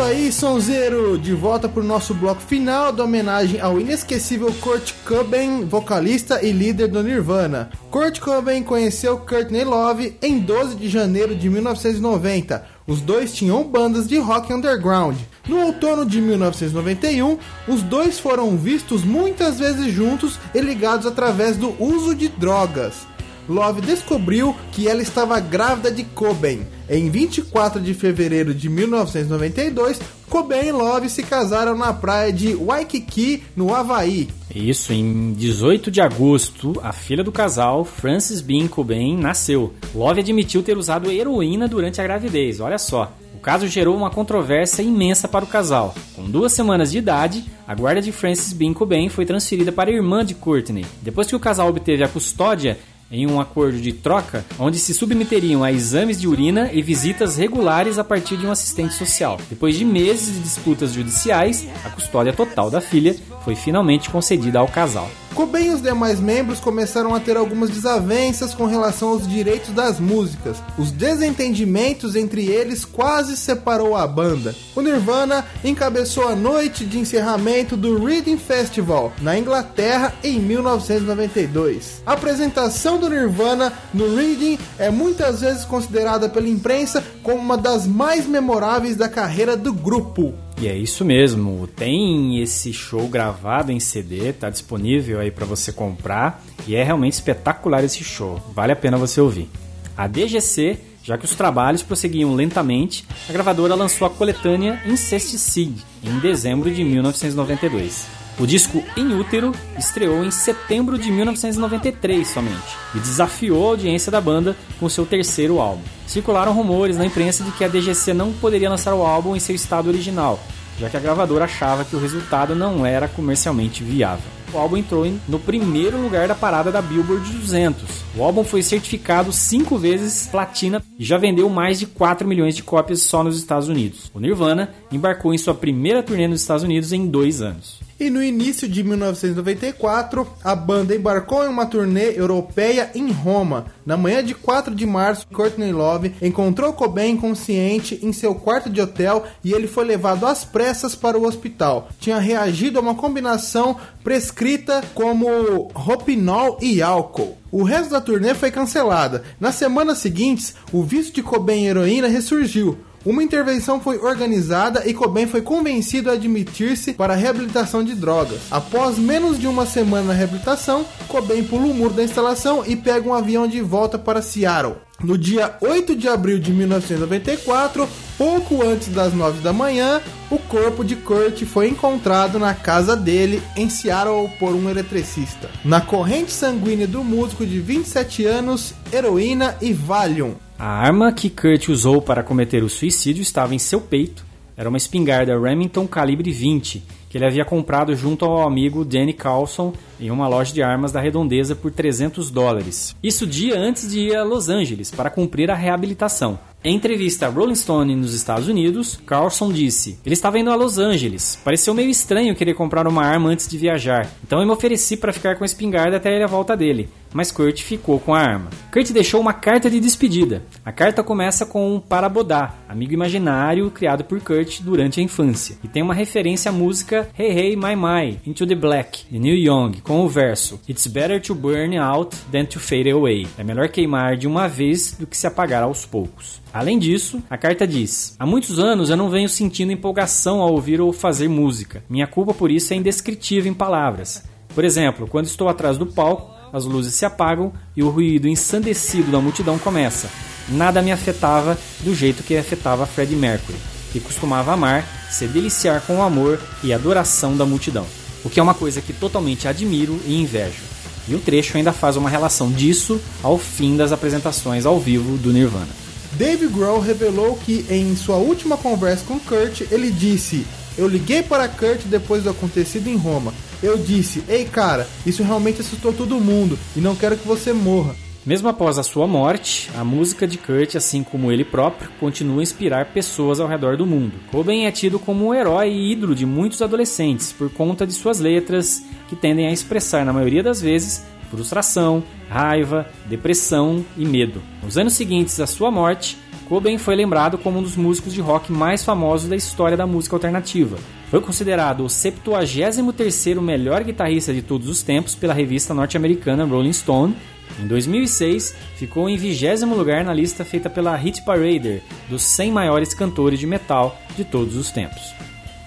Isso 0.02 0.10
aí, 0.10 0.32
Sonzeiro! 0.32 1.18
De 1.18 1.34
volta 1.34 1.70
pro 1.70 1.84
nosso 1.84 2.16
bloco 2.16 2.42
final 2.42 2.92
da 2.92 3.04
homenagem 3.04 3.62
ao 3.62 3.80
inesquecível 3.80 4.52
Kurt 4.60 4.94
Cobain, 5.06 5.64
vocalista 5.66 6.44
e 6.44 6.52
líder 6.52 6.88
do 6.88 7.04
Nirvana. 7.04 7.70
Kurt 7.92 8.20
Cobain 8.20 8.64
conheceu 8.64 9.20
Courtney 9.20 9.64
Love 9.64 10.18
em 10.20 10.40
12 10.40 10.76
de 10.76 10.90
janeiro 10.90 11.36
de 11.36 11.48
1990. 11.50 12.66
Os 12.88 13.00
dois 13.00 13.32
tinham 13.32 13.64
bandas 13.64 14.08
de 14.08 14.18
rock 14.18 14.52
underground. 14.52 15.18
No 15.48 15.66
outono 15.66 16.04
de 16.04 16.20
1991, 16.20 17.38
os 17.68 17.84
dois 17.84 18.20
foram 18.20 18.58
vistos 18.58 19.04
muitas 19.04 19.60
vezes 19.60 19.94
juntos 19.94 20.40
e 20.56 20.62
ligados 20.62 21.06
através 21.06 21.58
do 21.58 21.76
uso 21.80 22.16
de 22.16 22.28
drogas. 22.28 23.06
Love 23.48 23.82
descobriu 23.82 24.56
que 24.72 24.88
ela 24.88 25.02
estava 25.02 25.40
grávida 25.40 25.92
de 25.92 26.04
Cobain. 26.04 26.62
Em 26.90 27.10
24 27.10 27.82
de 27.82 27.94
fevereiro 27.94 28.54
de 28.54 28.70
1992, 28.70 30.00
Cobain 30.30 30.68
e 30.68 30.72
Love 30.72 31.10
se 31.10 31.24
casaram 31.24 31.78
na 31.78 31.92
praia 31.92 32.32
de 32.32 32.56
Waikiki, 32.56 33.44
no 33.56 33.76
Havaí. 33.76 34.30
Isso, 34.54 34.94
em 34.94 35.34
18 35.34 35.92
de 35.92 36.00
agosto, 36.00 36.80
a 36.82 36.94
filha 36.94 37.24
do 37.24 37.32
casal, 37.32 37.84
Frances 37.84 38.40
Bean 38.40 38.68
Cobain, 38.68 39.18
nasceu. 39.18 39.74
Love 39.94 40.22
admitiu 40.22 40.64
ter 40.64 40.78
usado 40.78 41.12
heroína 41.12 41.68
durante 41.68 42.00
a 42.00 42.04
gravidez, 42.04 42.60
olha 42.60 42.78
só. 42.78 43.12
O 43.36 43.40
caso 43.42 43.68
gerou 43.68 43.96
uma 43.96 44.12
controvérsia 44.12 44.84
imensa 44.84 45.28
para 45.28 45.44
o 45.44 45.48
casal. 45.48 45.96
Com 46.16 46.30
duas 46.30 46.54
semanas 46.54 46.92
de 46.92 47.00
idade, 47.00 47.44
a 47.68 47.74
guarda 47.74 48.02
de 48.02 48.12
Frances 48.12 48.54
Bean 48.54 48.74
Cobain 48.74 49.10
foi 49.10 49.26
transferida 49.26 49.72
para 49.72 49.90
a 49.90 49.94
irmã 49.94 50.24
de 50.24 50.36
Courtney. 50.36 50.86
Depois 51.02 51.28
que 51.28 51.36
o 51.36 51.40
casal 51.40 51.68
obteve 51.68 52.04
a 52.04 52.08
custódia, 52.08 52.78
em 53.12 53.28
um 53.28 53.40
acordo 53.40 53.80
de 53.80 53.92
troca, 53.92 54.46
onde 54.58 54.80
se 54.80 54.94
submeteriam 54.94 55.64
a 55.64 55.72
exames 55.72 56.20
de 56.20 56.28
urina 56.28 56.70
e 56.72 56.82
visitas 56.82 57.36
regulares 57.36 58.00
a 58.00 58.04
partir 58.04 58.38
de 58.38 58.48
um 58.48 58.52
assistente 58.52 58.94
social. 58.94 59.40
Depois 59.50 59.78
de 59.78 59.84
meses 59.84 60.34
de 60.34 60.40
disputas 60.40 60.94
judiciais, 60.94 61.68
a 61.84 61.90
custódia 61.90 62.32
total 62.32 62.72
da 62.72 62.80
filha 62.80 63.16
foi 63.44 63.56
finalmente 63.56 64.10
concedida 64.10 64.60
ao 64.60 64.68
casal. 64.68 65.10
Cobain 65.34 65.68
e 65.68 65.74
os 65.74 65.82
demais 65.82 66.20
membros 66.20 66.60
começaram 66.60 67.16
a 67.16 67.20
ter 67.20 67.38
algumas 67.38 67.70
desavenças 67.70 68.54
com 68.54 68.66
relação 68.66 69.10
aos 69.10 69.28
direitos 69.28 69.74
das 69.74 70.00
músicas. 70.00 70.58
Os 70.78 70.92
desentendimentos 70.92 72.16
entre 72.16 72.46
eles 72.48 72.84
quase 72.84 73.38
separou 73.38 73.96
a 73.96 74.06
banda. 74.06 74.54
O 74.76 74.82
Nirvana 74.82 75.46
encabeçou 75.64 76.28
a 76.28 76.36
noite 76.36 76.86
de 76.86 77.00
encerramento 77.00 77.78
do 77.78 78.04
Reading 78.04 78.38
Festival 78.38 79.14
na 79.22 79.38
Inglaterra 79.38 80.14
em 80.22 80.40
1992. 80.40 82.02
A 82.06 82.14
apresentação 82.14 82.98
do 82.98 83.10
Nirvana 83.10 83.72
no 83.94 84.16
Reading 84.16 84.60
é 84.78 84.90
muitas 84.90 85.42
vezes 85.42 85.64
considerada 85.64 86.28
pela 86.28 86.50
imprensa 86.50 87.04
como 87.24 87.38
uma 87.38 87.58
das 87.58 87.88
mais 87.88 88.28
memoráveis 88.28 88.98
da 88.98 89.08
carreira 89.08 89.56
do 89.56 89.74
grupo. 89.74 90.34
E 90.62 90.68
é 90.68 90.78
isso 90.78 91.04
mesmo, 91.04 91.68
tem 91.76 92.40
esse 92.40 92.72
show 92.72 93.08
gravado 93.08 93.72
em 93.72 93.80
CD, 93.80 94.32
tá 94.32 94.48
disponível 94.48 95.20
aí 95.20 95.32
para 95.32 95.44
você 95.44 95.72
comprar 95.72 96.46
e 96.68 96.76
é 96.76 96.84
realmente 96.84 97.14
espetacular 97.14 97.84
esse 97.84 98.04
show, 98.04 98.40
vale 98.54 98.72
a 98.72 98.76
pena 98.76 98.96
você 98.96 99.20
ouvir. 99.20 99.50
A 99.98 100.06
DGC, 100.06 100.78
já 101.04 101.18
que 101.18 101.26
os 101.26 101.34
trabalhos 101.34 101.82
prosseguiam 101.82 102.36
lentamente, 102.36 103.08
a 103.28 103.34
gravadora 103.34 103.74
lançou 103.74 104.06
a 104.06 104.12
coletânea 104.12 104.80
Incesticide 104.86 105.84
em 106.04 106.20
dezembro 106.20 106.70
de 106.70 106.84
1992. 106.84 108.21
O 108.40 108.48
disco 108.48 108.84
Em 108.98 109.20
Útero 109.20 109.52
estreou 109.78 110.24
em 110.24 110.32
setembro 110.32 110.98
de 110.98 111.12
1993 111.12 112.28
somente 112.28 112.78
e 112.96 113.00
desafiou 113.00 113.66
a 113.66 113.70
audiência 113.72 114.12
da 114.12 114.22
banda 114.22 114.56
com 114.80 114.90
seu 114.90 115.06
terceiro 115.06 115.60
álbum. 115.60 115.84
Circularam 116.08 116.54
rumores 116.54 116.98
na 116.98 117.06
imprensa 117.06 117.44
de 117.44 117.52
que 117.52 117.64
a 117.64 117.68
DGC 117.68 118.14
não 118.14 118.32
poderia 118.34 118.70
lançar 118.70 118.96
o 118.96 119.06
álbum 119.06 119.36
em 119.36 119.40
seu 119.40 119.56
estado 119.56 119.90
original, 119.90 120.40
já 120.80 120.90
que 120.90 120.98
a 120.98 121.00
gravadora 121.00 121.46
achava 121.46 121.86
que 121.86 121.96
o 121.96 122.00
resultado 122.00 122.56
não 122.56 122.86
era 122.86 123.08
comercialmente 123.08 123.84
viável. 123.84 124.26
O 124.54 124.58
álbum 124.58 124.78
entrou 124.78 125.10
no 125.30 125.40
primeiro 125.40 126.02
lugar 126.02 126.28
da 126.28 126.36
parada 126.36 126.72
da 126.72 126.82
Billboard 126.82 127.32
200. 127.32 127.84
O 128.18 128.24
álbum 128.24 128.44
foi 128.44 128.62
certificado 128.62 129.32
cinco 129.32 129.78
vezes 129.78 130.28
platina 130.28 130.84
e 131.00 131.06
já 131.06 131.18
vendeu 131.18 131.48
mais 131.48 131.80
de 131.80 131.86
4 131.86 132.28
milhões 132.28 132.56
de 132.56 132.64
cópias 132.64 133.02
só 133.02 133.24
nos 133.24 133.38
Estados 133.38 133.70
Unidos. 133.70 134.12
O 134.14 134.20
Nirvana 134.20 134.74
embarcou 134.92 135.34
em 135.34 135.38
sua 135.38 135.54
primeira 135.54 136.04
turnê 136.04 136.28
nos 136.28 136.42
Estados 136.42 136.64
Unidos 136.64 136.92
em 136.92 137.08
dois 137.08 137.42
anos. 137.42 137.80
E 138.02 138.10
no 138.10 138.24
início 138.24 138.68
de 138.68 138.84
1994, 138.84 140.28
a 140.44 140.56
banda 140.56 140.96
embarcou 140.96 141.46
em 141.46 141.48
uma 141.48 141.68
turnê 141.68 142.18
europeia 142.18 142.90
em 142.96 143.12
Roma. 143.12 143.68
Na 143.86 143.96
manhã 143.96 144.24
de 144.24 144.34
4 144.34 144.74
de 144.74 144.88
março, 144.88 145.28
Courtney 145.28 145.72
Love 145.72 146.16
encontrou 146.20 146.74
Cobain 146.74 147.12
inconsciente 147.12 148.00
em 148.02 148.12
seu 148.12 148.34
quarto 148.34 148.72
de 148.72 148.82
hotel 148.82 149.26
e 149.44 149.54
ele 149.54 149.68
foi 149.68 149.86
levado 149.86 150.26
às 150.26 150.44
pressas 150.44 150.96
para 150.96 151.16
o 151.16 151.28
hospital. 151.28 151.90
Tinha 152.00 152.18
reagido 152.18 152.80
a 152.80 152.82
uma 152.82 152.96
combinação 152.96 153.78
prescrita 154.04 154.84
como 154.96 155.70
ropinol 155.76 156.58
e 156.60 156.82
álcool. 156.82 157.38
O 157.52 157.62
resto 157.62 157.92
da 157.92 158.02
turnê 158.02 158.34
foi 158.34 158.50
cancelada. 158.50 159.22
Nas 159.40 159.54
semanas 159.54 160.00
seguintes, 160.00 160.56
o 160.74 160.82
vício 160.82 161.14
de 161.14 161.22
Cobain 161.22 161.66
em 161.66 161.68
heroína 161.68 162.08
ressurgiu. 162.08 162.80
Uma 163.04 163.24
intervenção 163.24 163.80
foi 163.80 163.98
organizada 163.98 164.88
e 164.88 164.94
Cobain 164.94 165.26
foi 165.26 165.42
convencido 165.42 166.10
a 166.10 166.14
admitir-se 166.14 166.94
para 166.94 167.14
a 167.14 167.16
reabilitação 167.16 167.84
de 167.84 167.96
drogas. 167.96 168.42
Após 168.52 169.00
menos 169.00 169.40
de 169.40 169.48
uma 169.48 169.66
semana 169.66 170.10
na 170.10 170.14
reabilitação, 170.14 170.86
Cobain 171.08 171.44
pula 171.44 171.66
o 171.66 171.74
muro 171.74 171.96
da 171.96 172.04
instalação 172.04 172.64
e 172.66 172.76
pega 172.76 173.10
um 173.10 173.14
avião 173.14 173.48
de 173.48 173.60
volta 173.60 173.98
para 173.98 174.22
Seattle. 174.22 174.76
No 175.04 175.18
dia 175.18 175.56
8 175.62 175.96
de 175.96 176.08
abril 176.08 176.38
de 176.38 176.52
1994, 176.52 177.90
pouco 178.20 178.62
antes 178.64 178.90
das 178.90 179.12
9 179.14 179.42
da 179.42 179.52
manhã, 179.52 180.00
o 180.30 180.38
corpo 180.38 180.84
de 180.84 180.96
Kurt 180.96 181.44
foi 181.46 181.70
encontrado 181.70 182.38
na 182.38 182.54
casa 182.54 182.96
dele 182.96 183.42
em 183.58 183.68
Seattle 183.68 184.30
por 184.38 184.54
um 184.54 184.70
eletricista. 184.70 185.50
Na 185.66 185.82
corrente 185.82 186.32
sanguínea 186.32 186.86
do 186.86 187.04
músico 187.04 187.48
de 187.48 187.60
27 187.60 188.26
anos, 188.28 188.76
heroína 188.94 189.58
e 189.60 189.74
Valium. 189.74 190.36
A 190.64 190.68
arma 190.68 191.12
que 191.12 191.28
Kurt 191.28 191.70
usou 191.70 192.04
para 192.04 192.22
cometer 192.22 192.64
o 192.64 192.70
suicídio 192.70 193.24
estava 193.24 193.56
em 193.56 193.58
seu 193.58 193.82
peito. 193.82 194.24
Era 194.56 194.70
uma 194.70 194.78
espingarda 194.78 195.36
Remington 195.36 195.88
calibre 195.88 196.32
20, 196.32 196.84
que 197.10 197.18
ele 197.18 197.26
havia 197.26 197.44
comprado 197.44 197.96
junto 197.96 198.26
ao 198.26 198.48
amigo 198.48 198.86
Danny 198.86 199.12
Carlson 199.12 199.74
em 200.02 200.12
uma 200.12 200.28
loja 200.28 200.54
de 200.54 200.64
armas 200.64 200.92
da 200.92 201.00
Redondeza 201.00 201.56
por 201.56 201.72
300 201.72 202.32
dólares. 202.32 202.96
Isso 203.02 203.28
dia 203.28 203.58
antes 203.58 203.90
de 203.90 204.00
ir 204.00 204.16
a 204.16 204.24
Los 204.24 204.50
Angeles 204.50 204.92
para 204.92 205.10
cumprir 205.10 205.52
a 205.52 205.56
reabilitação. 205.56 206.40
Em 206.64 206.76
entrevista 206.76 207.26
a 207.26 207.30
Rolling 207.30 207.56
Stone 207.56 207.96
nos 207.96 208.14
Estados 208.14 208.48
Unidos, 208.48 209.00
Carlson 209.08 209.52
disse: 209.52 209.98
Ele 210.06 210.14
estava 210.14 210.38
indo 210.38 210.52
a 210.52 210.56
Los 210.56 210.78
Angeles. 210.78 211.40
Pareceu 211.44 211.74
meio 211.74 211.90
estranho 211.90 212.36
querer 212.36 212.54
comprar 212.54 212.88
uma 212.88 213.04
arma 213.04 213.30
antes 213.30 213.48
de 213.48 213.58
viajar, 213.58 214.08
então 214.24 214.40
eu 214.40 214.46
me 214.46 214.52
ofereci 214.52 214.96
para 214.96 215.12
ficar 215.12 215.38
com 215.38 215.44
a 215.44 215.46
espingarda 215.46 215.98
até 215.98 216.24
a 216.24 216.28
volta 216.28 216.56
dele. 216.56 216.88
Mas 217.14 217.32
Kurt 217.32 217.62
ficou 217.62 218.00
com 218.00 218.14
a 218.14 218.20
arma. 218.20 218.52
Kurt 218.72 218.92
deixou 218.92 219.20
uma 219.20 219.34
carta 219.34 219.70
de 219.70 219.80
despedida. 219.80 220.44
A 220.64 220.72
carta 220.72 221.04
começa 221.04 221.46
com 221.46 221.76
um 221.76 221.80
Parabodá, 221.80 222.54
amigo 222.70 222.94
imaginário 222.94 223.70
criado 223.72 224.04
por 224.04 224.22
Kurt 224.22 224.62
durante 224.62 225.00
a 225.00 225.04
infância, 225.04 225.58
e 225.64 225.68
tem 225.68 225.82
uma 225.82 225.96
referência 225.96 226.50
à 226.50 226.54
música 226.54 227.10
Hey 227.18 227.32
Hey 227.32 227.56
My 227.56 227.76
My 227.76 228.20
Into 228.26 228.46
the 228.46 228.56
Black 228.56 229.06
de 229.10 229.18
Neil 229.18 229.36
Young, 229.36 229.82
com 229.92 230.06
o 230.06 230.08
verso 230.08 230.58
It's 230.70 230.88
better 230.88 231.22
to 231.24 231.36
burn 231.36 231.78
out 231.78 232.16
than 232.32 232.46
to 232.46 232.62
fade 232.62 232.90
away. 232.90 233.28
É 233.38 233.44
melhor 233.44 233.68
queimar 233.68 234.16
de 234.16 234.26
uma 234.26 234.48
vez 234.48 234.94
do 234.94 235.06
que 235.06 235.18
se 235.18 235.28
apagar 235.28 235.64
aos 235.64 235.86
poucos. 235.86 236.42
Além 236.54 236.80
disso, 236.80 237.22
a 237.30 237.38
carta 237.38 237.68
diz: 237.68 238.16
Há 238.18 238.26
muitos 238.26 238.58
anos 238.58 238.90
eu 238.90 238.96
não 238.96 239.10
venho 239.10 239.28
sentindo 239.28 239.74
empolgação 239.74 240.40
ao 240.40 240.54
ouvir 240.54 240.80
ou 240.80 240.94
fazer 240.94 241.28
música. 241.28 241.84
Minha 241.90 242.08
culpa 242.08 242.34
por 242.34 242.50
isso 242.50 242.74
é 242.74 242.78
indescritível 242.78 243.52
em 243.52 243.54
palavras. 243.54 244.24
Por 244.56 244.64
exemplo, 244.64 245.08
quando 245.08 245.26
estou 245.26 245.50
atrás 245.50 245.78
do 245.78 245.86
palco, 245.86 246.34
as 246.54 246.64
luzes 246.64 246.94
se 246.94 247.04
apagam 247.04 247.52
e 247.76 247.84
o 247.84 247.90
ruído 247.90 248.30
ensandecido 248.30 249.12
da 249.12 249.20
multidão 249.20 249.60
começa. 249.60 250.10
Nada 250.48 250.82
me 250.82 250.94
afetava 250.94 251.58
do 251.82 251.94
jeito 251.94 252.24
que 252.24 252.38
afetava 252.38 252.86
Freddie 252.86 253.18
Mercury, 253.18 253.58
que 253.92 254.00
costumava 254.00 254.54
amar, 254.54 254.86
se 255.12 255.28
deliciar 255.28 255.82
com 255.82 255.98
o 255.98 256.02
amor 256.02 256.40
e 256.64 256.72
adoração 256.72 257.36
da 257.36 257.46
multidão. 257.46 257.86
O 258.24 258.30
que 258.30 258.40
é 258.40 258.44
uma 258.44 258.54
coisa 258.54 258.82
que 258.82 258.94
totalmente 258.94 259.48
admiro 259.48 260.00
e 260.06 260.16
invejo. 260.16 260.62
E 261.08 261.16
o 261.16 261.20
trecho 261.20 261.58
ainda 261.58 261.74
faz 261.74 261.98
uma 261.98 262.10
relação 262.10 262.52
disso 262.52 263.02
ao 263.24 263.38
fim 263.38 263.76
das 263.76 263.92
apresentações 263.92 264.66
ao 264.66 264.80
vivo 264.80 265.18
do 265.18 265.34
Nirvana. 265.34 265.70
Dave 266.14 266.48
Grohl 266.48 266.80
revelou 266.80 267.36
que 267.38 267.66
em 267.70 267.96
sua 267.96 268.18
última 268.18 268.58
conversa 268.58 269.06
com 269.06 269.20
Kurt, 269.20 269.62
ele 269.72 269.90
disse: 269.90 270.46
Eu 270.78 270.88
liguei 270.88 271.24
para 271.24 271.48
Kurt 271.48 271.82
depois 271.86 272.24
do 272.24 272.30
acontecido 272.30 272.88
em 272.88 272.98
Roma. 272.98 273.34
Eu 273.64 273.78
disse: 273.78 274.24
Ei 274.28 274.46
cara, 274.46 274.88
isso 275.06 275.24
realmente 275.24 275.62
assustou 275.62 275.94
todo 275.94 276.20
mundo 276.20 276.60
e 276.76 276.80
não 276.80 276.96
quero 276.96 277.18
que 277.18 277.28
você 277.28 277.54
morra. 277.54 277.96
Mesmo 278.24 278.48
após 278.50 278.78
a 278.78 278.84
sua 278.84 279.08
morte, 279.08 279.72
a 279.76 279.84
música 279.84 280.28
de 280.28 280.38
Kurt, 280.38 280.76
assim 280.76 281.04
como 281.04 281.32
ele 281.32 281.44
próprio, 281.44 281.90
continua 282.00 282.40
a 282.40 282.44
inspirar 282.44 282.86
pessoas 282.94 283.40
ao 283.40 283.48
redor 283.48 283.76
do 283.76 283.86
mundo. 283.86 284.14
Cobain 284.30 284.66
é 284.66 284.72
tido 284.72 285.00
como 285.00 285.26
um 285.26 285.34
herói 285.34 285.72
e 285.72 285.92
ídolo 285.92 286.14
de 286.14 286.24
muitos 286.24 286.62
adolescentes 286.62 287.34
por 287.34 287.50
conta 287.50 287.86
de 287.86 287.94
suas 287.94 288.20
letras, 288.20 288.86
que 289.10 289.16
tendem 289.16 289.48
a 289.48 289.52
expressar, 289.52 290.06
na 290.06 290.14
maioria 290.14 290.44
das 290.44 290.62
vezes, 290.62 291.04
frustração, 291.32 292.04
raiva, 292.30 292.88
depressão 293.08 293.84
e 293.98 294.06
medo. 294.06 294.40
Nos 294.62 294.78
anos 294.78 294.94
seguintes 294.94 295.40
à 295.40 295.48
sua 295.48 295.72
morte, 295.72 296.16
Cobain 296.48 296.78
foi 296.78 296.96
lembrado 296.96 297.40
como 297.40 297.58
um 297.58 297.64
dos 297.64 297.76
músicos 297.76 298.14
de 298.14 298.22
rock 298.22 298.52
mais 298.52 298.86
famosos 298.86 299.30
da 299.30 299.36
história 299.36 299.76
da 299.76 299.88
música 299.88 300.16
alternativa. 300.16 300.78
Foi 301.10 301.22
considerado 301.22 301.84
o 301.84 301.88
73º 301.88 303.42
melhor 303.42 303.84
guitarrista 303.84 304.34
de 304.34 304.42
todos 304.42 304.68
os 304.68 304.84
tempos 304.84 305.16
pela 305.16 305.34
revista 305.34 305.74
norte-americana 305.74 306.46
Rolling 306.46 306.74
Stone. 306.74 307.16
Em 307.60 307.68
2006, 307.68 308.56
ficou 308.76 309.10
em 309.10 309.18
20 309.18 309.66
lugar 309.66 310.04
na 310.04 310.14
lista 310.14 310.46
feita 310.46 310.70
pela 310.70 310.96
Hit 310.96 311.22
Parader 311.24 311.82
dos 312.10 312.22
100 312.24 312.52
maiores 312.52 312.94
cantores 312.94 313.40
de 313.40 313.48
metal 313.48 314.00
de 314.16 314.24
todos 314.24 314.56
os 314.56 314.72
tempos. 314.72 315.14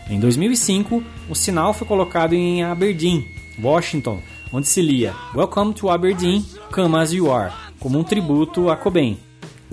Em 0.09 0.21
2005, 0.21 1.03
o 1.29 1.35
sinal 1.35 1.73
foi 1.73 1.87
colocado 1.87 2.35
em 2.35 2.63
Aberdeen, 2.63 3.27
Washington, 3.63 4.21
onde 4.53 4.69
se 4.69 4.83
lia 4.83 5.15
Welcome 5.35 5.75
to 5.75 5.89
Aberdeen, 5.89 6.45
Come 6.73 6.97
As 6.97 7.13
You 7.13 7.33
Are, 7.33 7.53
como 7.81 7.99
um 7.99 8.05
tributo 8.05 8.71
a 8.71 8.77
Cobain. 8.77 9.19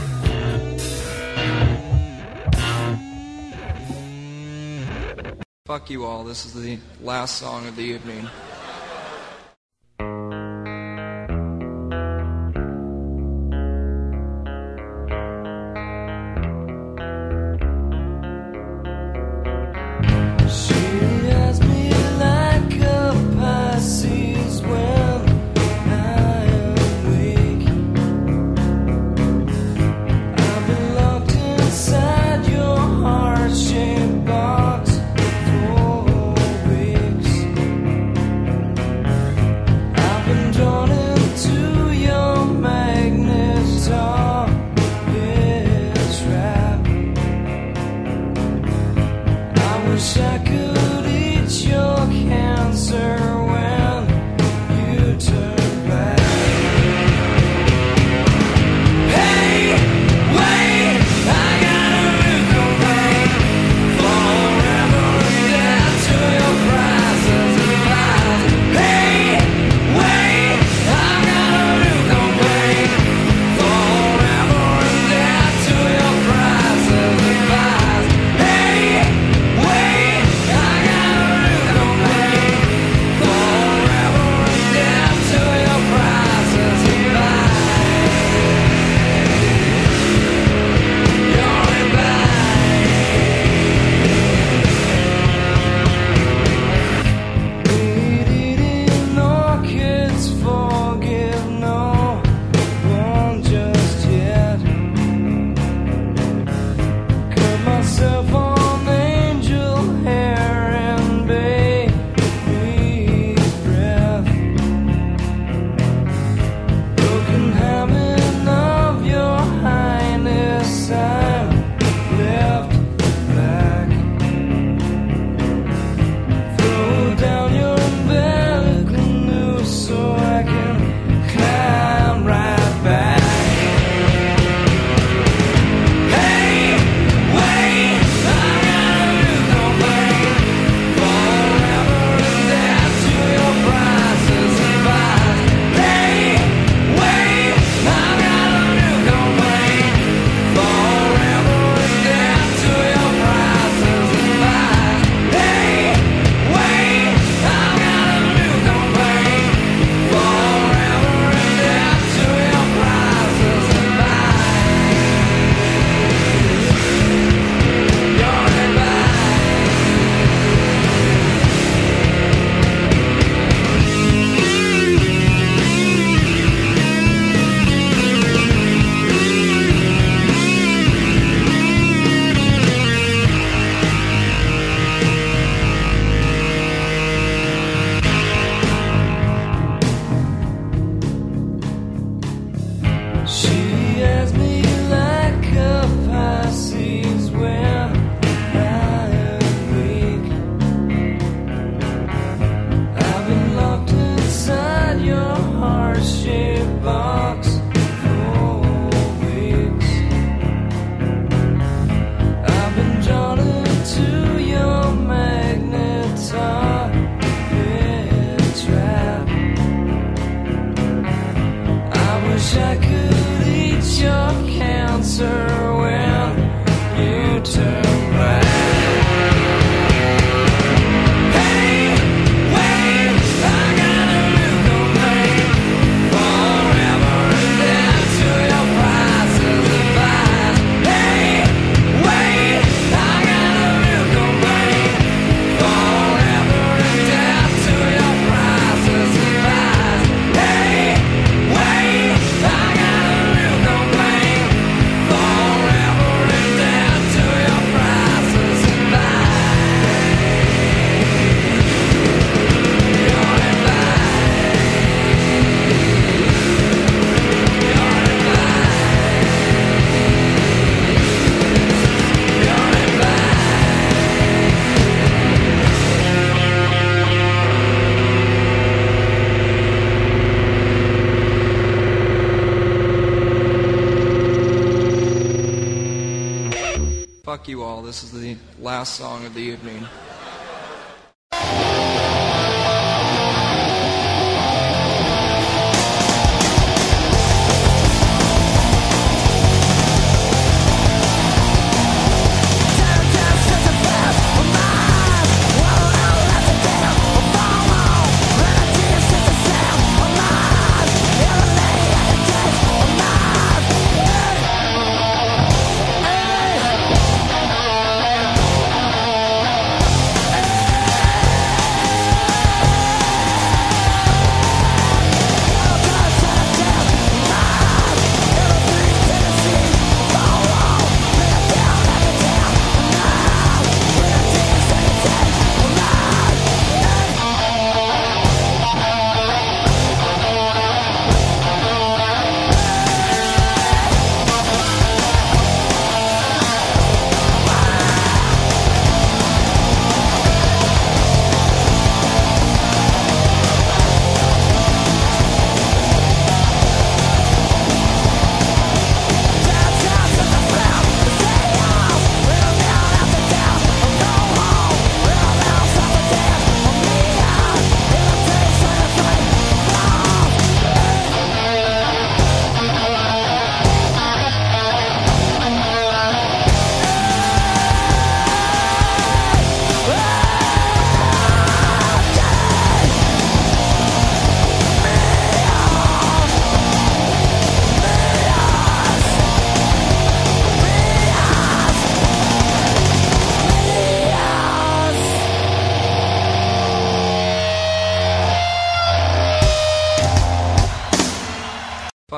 Fuck 5.68 5.90
you 5.90 6.06
all. 6.06 6.24
This 6.24 6.46
is 6.46 6.54
the 6.54 6.78
last 7.02 7.40
song 7.40 7.66
of 7.66 7.76
the 7.76 7.82
evening. 7.82 8.30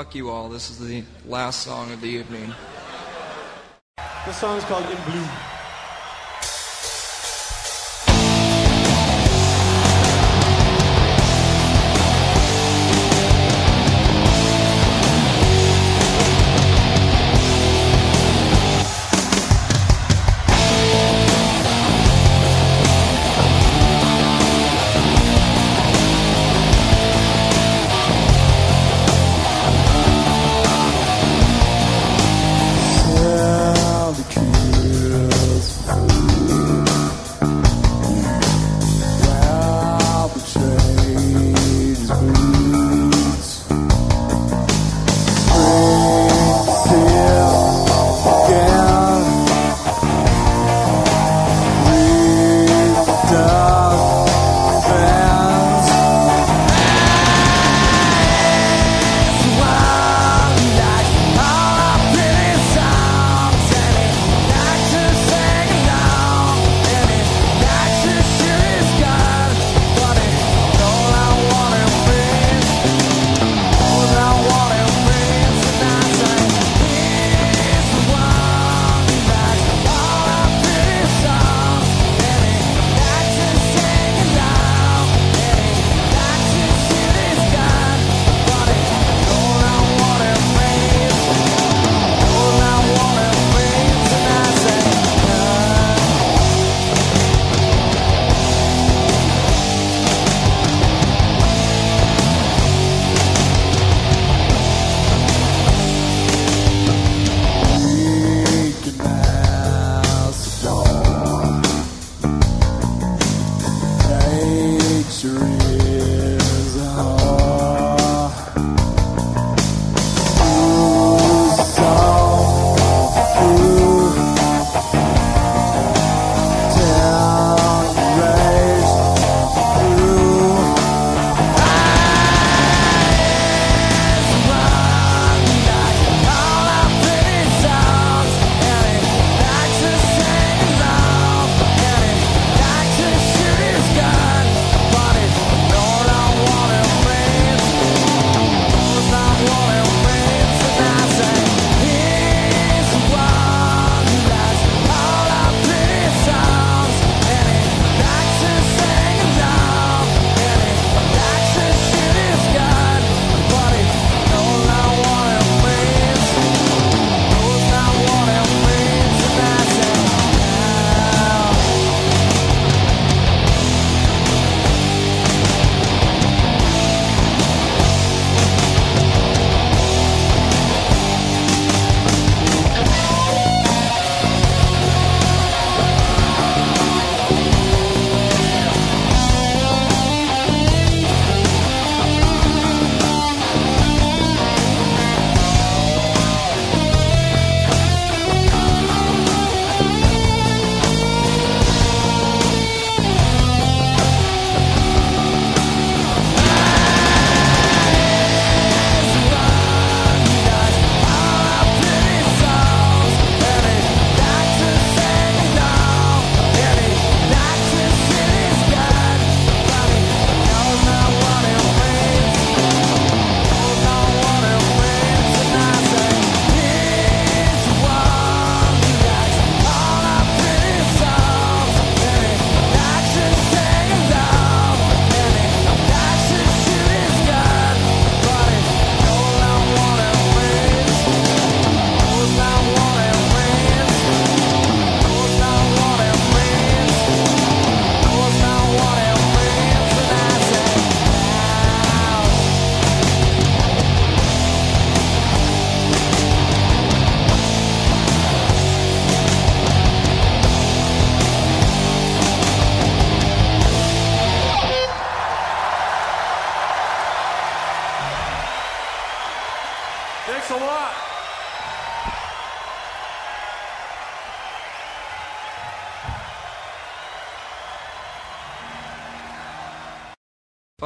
Fuck 0.08 0.16
you 0.16 0.30
all. 0.30 0.48
This 0.48 0.70
is 0.70 0.80
the 0.80 1.04
last 1.26 1.64
song 1.64 1.92
of 1.92 2.00
the 2.00 2.08
evening. 2.08 2.54
This 4.26 4.38
song 4.38 4.58
is 4.58 4.64
called 4.64 4.86
In 4.86 5.12
Blue. 5.12 5.57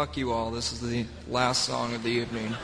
Fuck 0.01 0.17
you 0.17 0.31
all. 0.31 0.49
This 0.49 0.73
is 0.73 0.81
the 0.81 1.05
last 1.27 1.65
song 1.65 1.93
of 1.93 2.01
the 2.01 2.09
evening. 2.09 2.55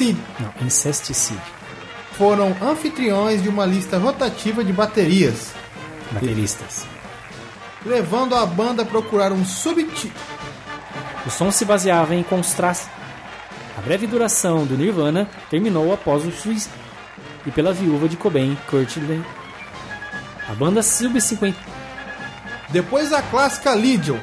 Incenticide 0.00 0.20
Não, 0.40 0.66
incesticídio. 0.66 1.42
foram 2.16 2.56
anfitriões 2.62 3.42
de 3.42 3.48
uma 3.48 3.66
lista 3.66 3.98
rotativa 3.98 4.64
de 4.64 4.72
baterias, 4.72 5.52
Bateristas. 6.10 6.84
levando 7.84 8.34
a 8.34 8.44
banda 8.46 8.82
a 8.82 8.86
procurar 8.86 9.30
um 9.32 9.44
subtítulo. 9.44 10.12
O 11.26 11.30
som 11.30 11.50
se 11.50 11.64
baseava 11.64 12.14
em 12.14 12.22
contraste. 12.22 12.88
A 13.76 13.80
breve 13.82 14.06
duração 14.06 14.66
do 14.66 14.76
Nirvana 14.76 15.28
terminou 15.50 15.92
após 15.92 16.24
o 16.26 16.32
suicídio 16.32 16.70
e 17.46 17.50
pela 17.50 17.72
viúva 17.72 18.08
de 18.08 18.16
Cobain, 18.16 18.56
Kurt 18.68 18.96
Le- 18.96 19.24
A 20.48 20.54
banda 20.54 20.82
sub-50 20.82 21.54
Depois 22.70 23.12
a 23.12 23.22
clássica 23.22 23.72
Legion. 23.74 24.18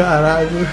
Caralho. 0.00 0.66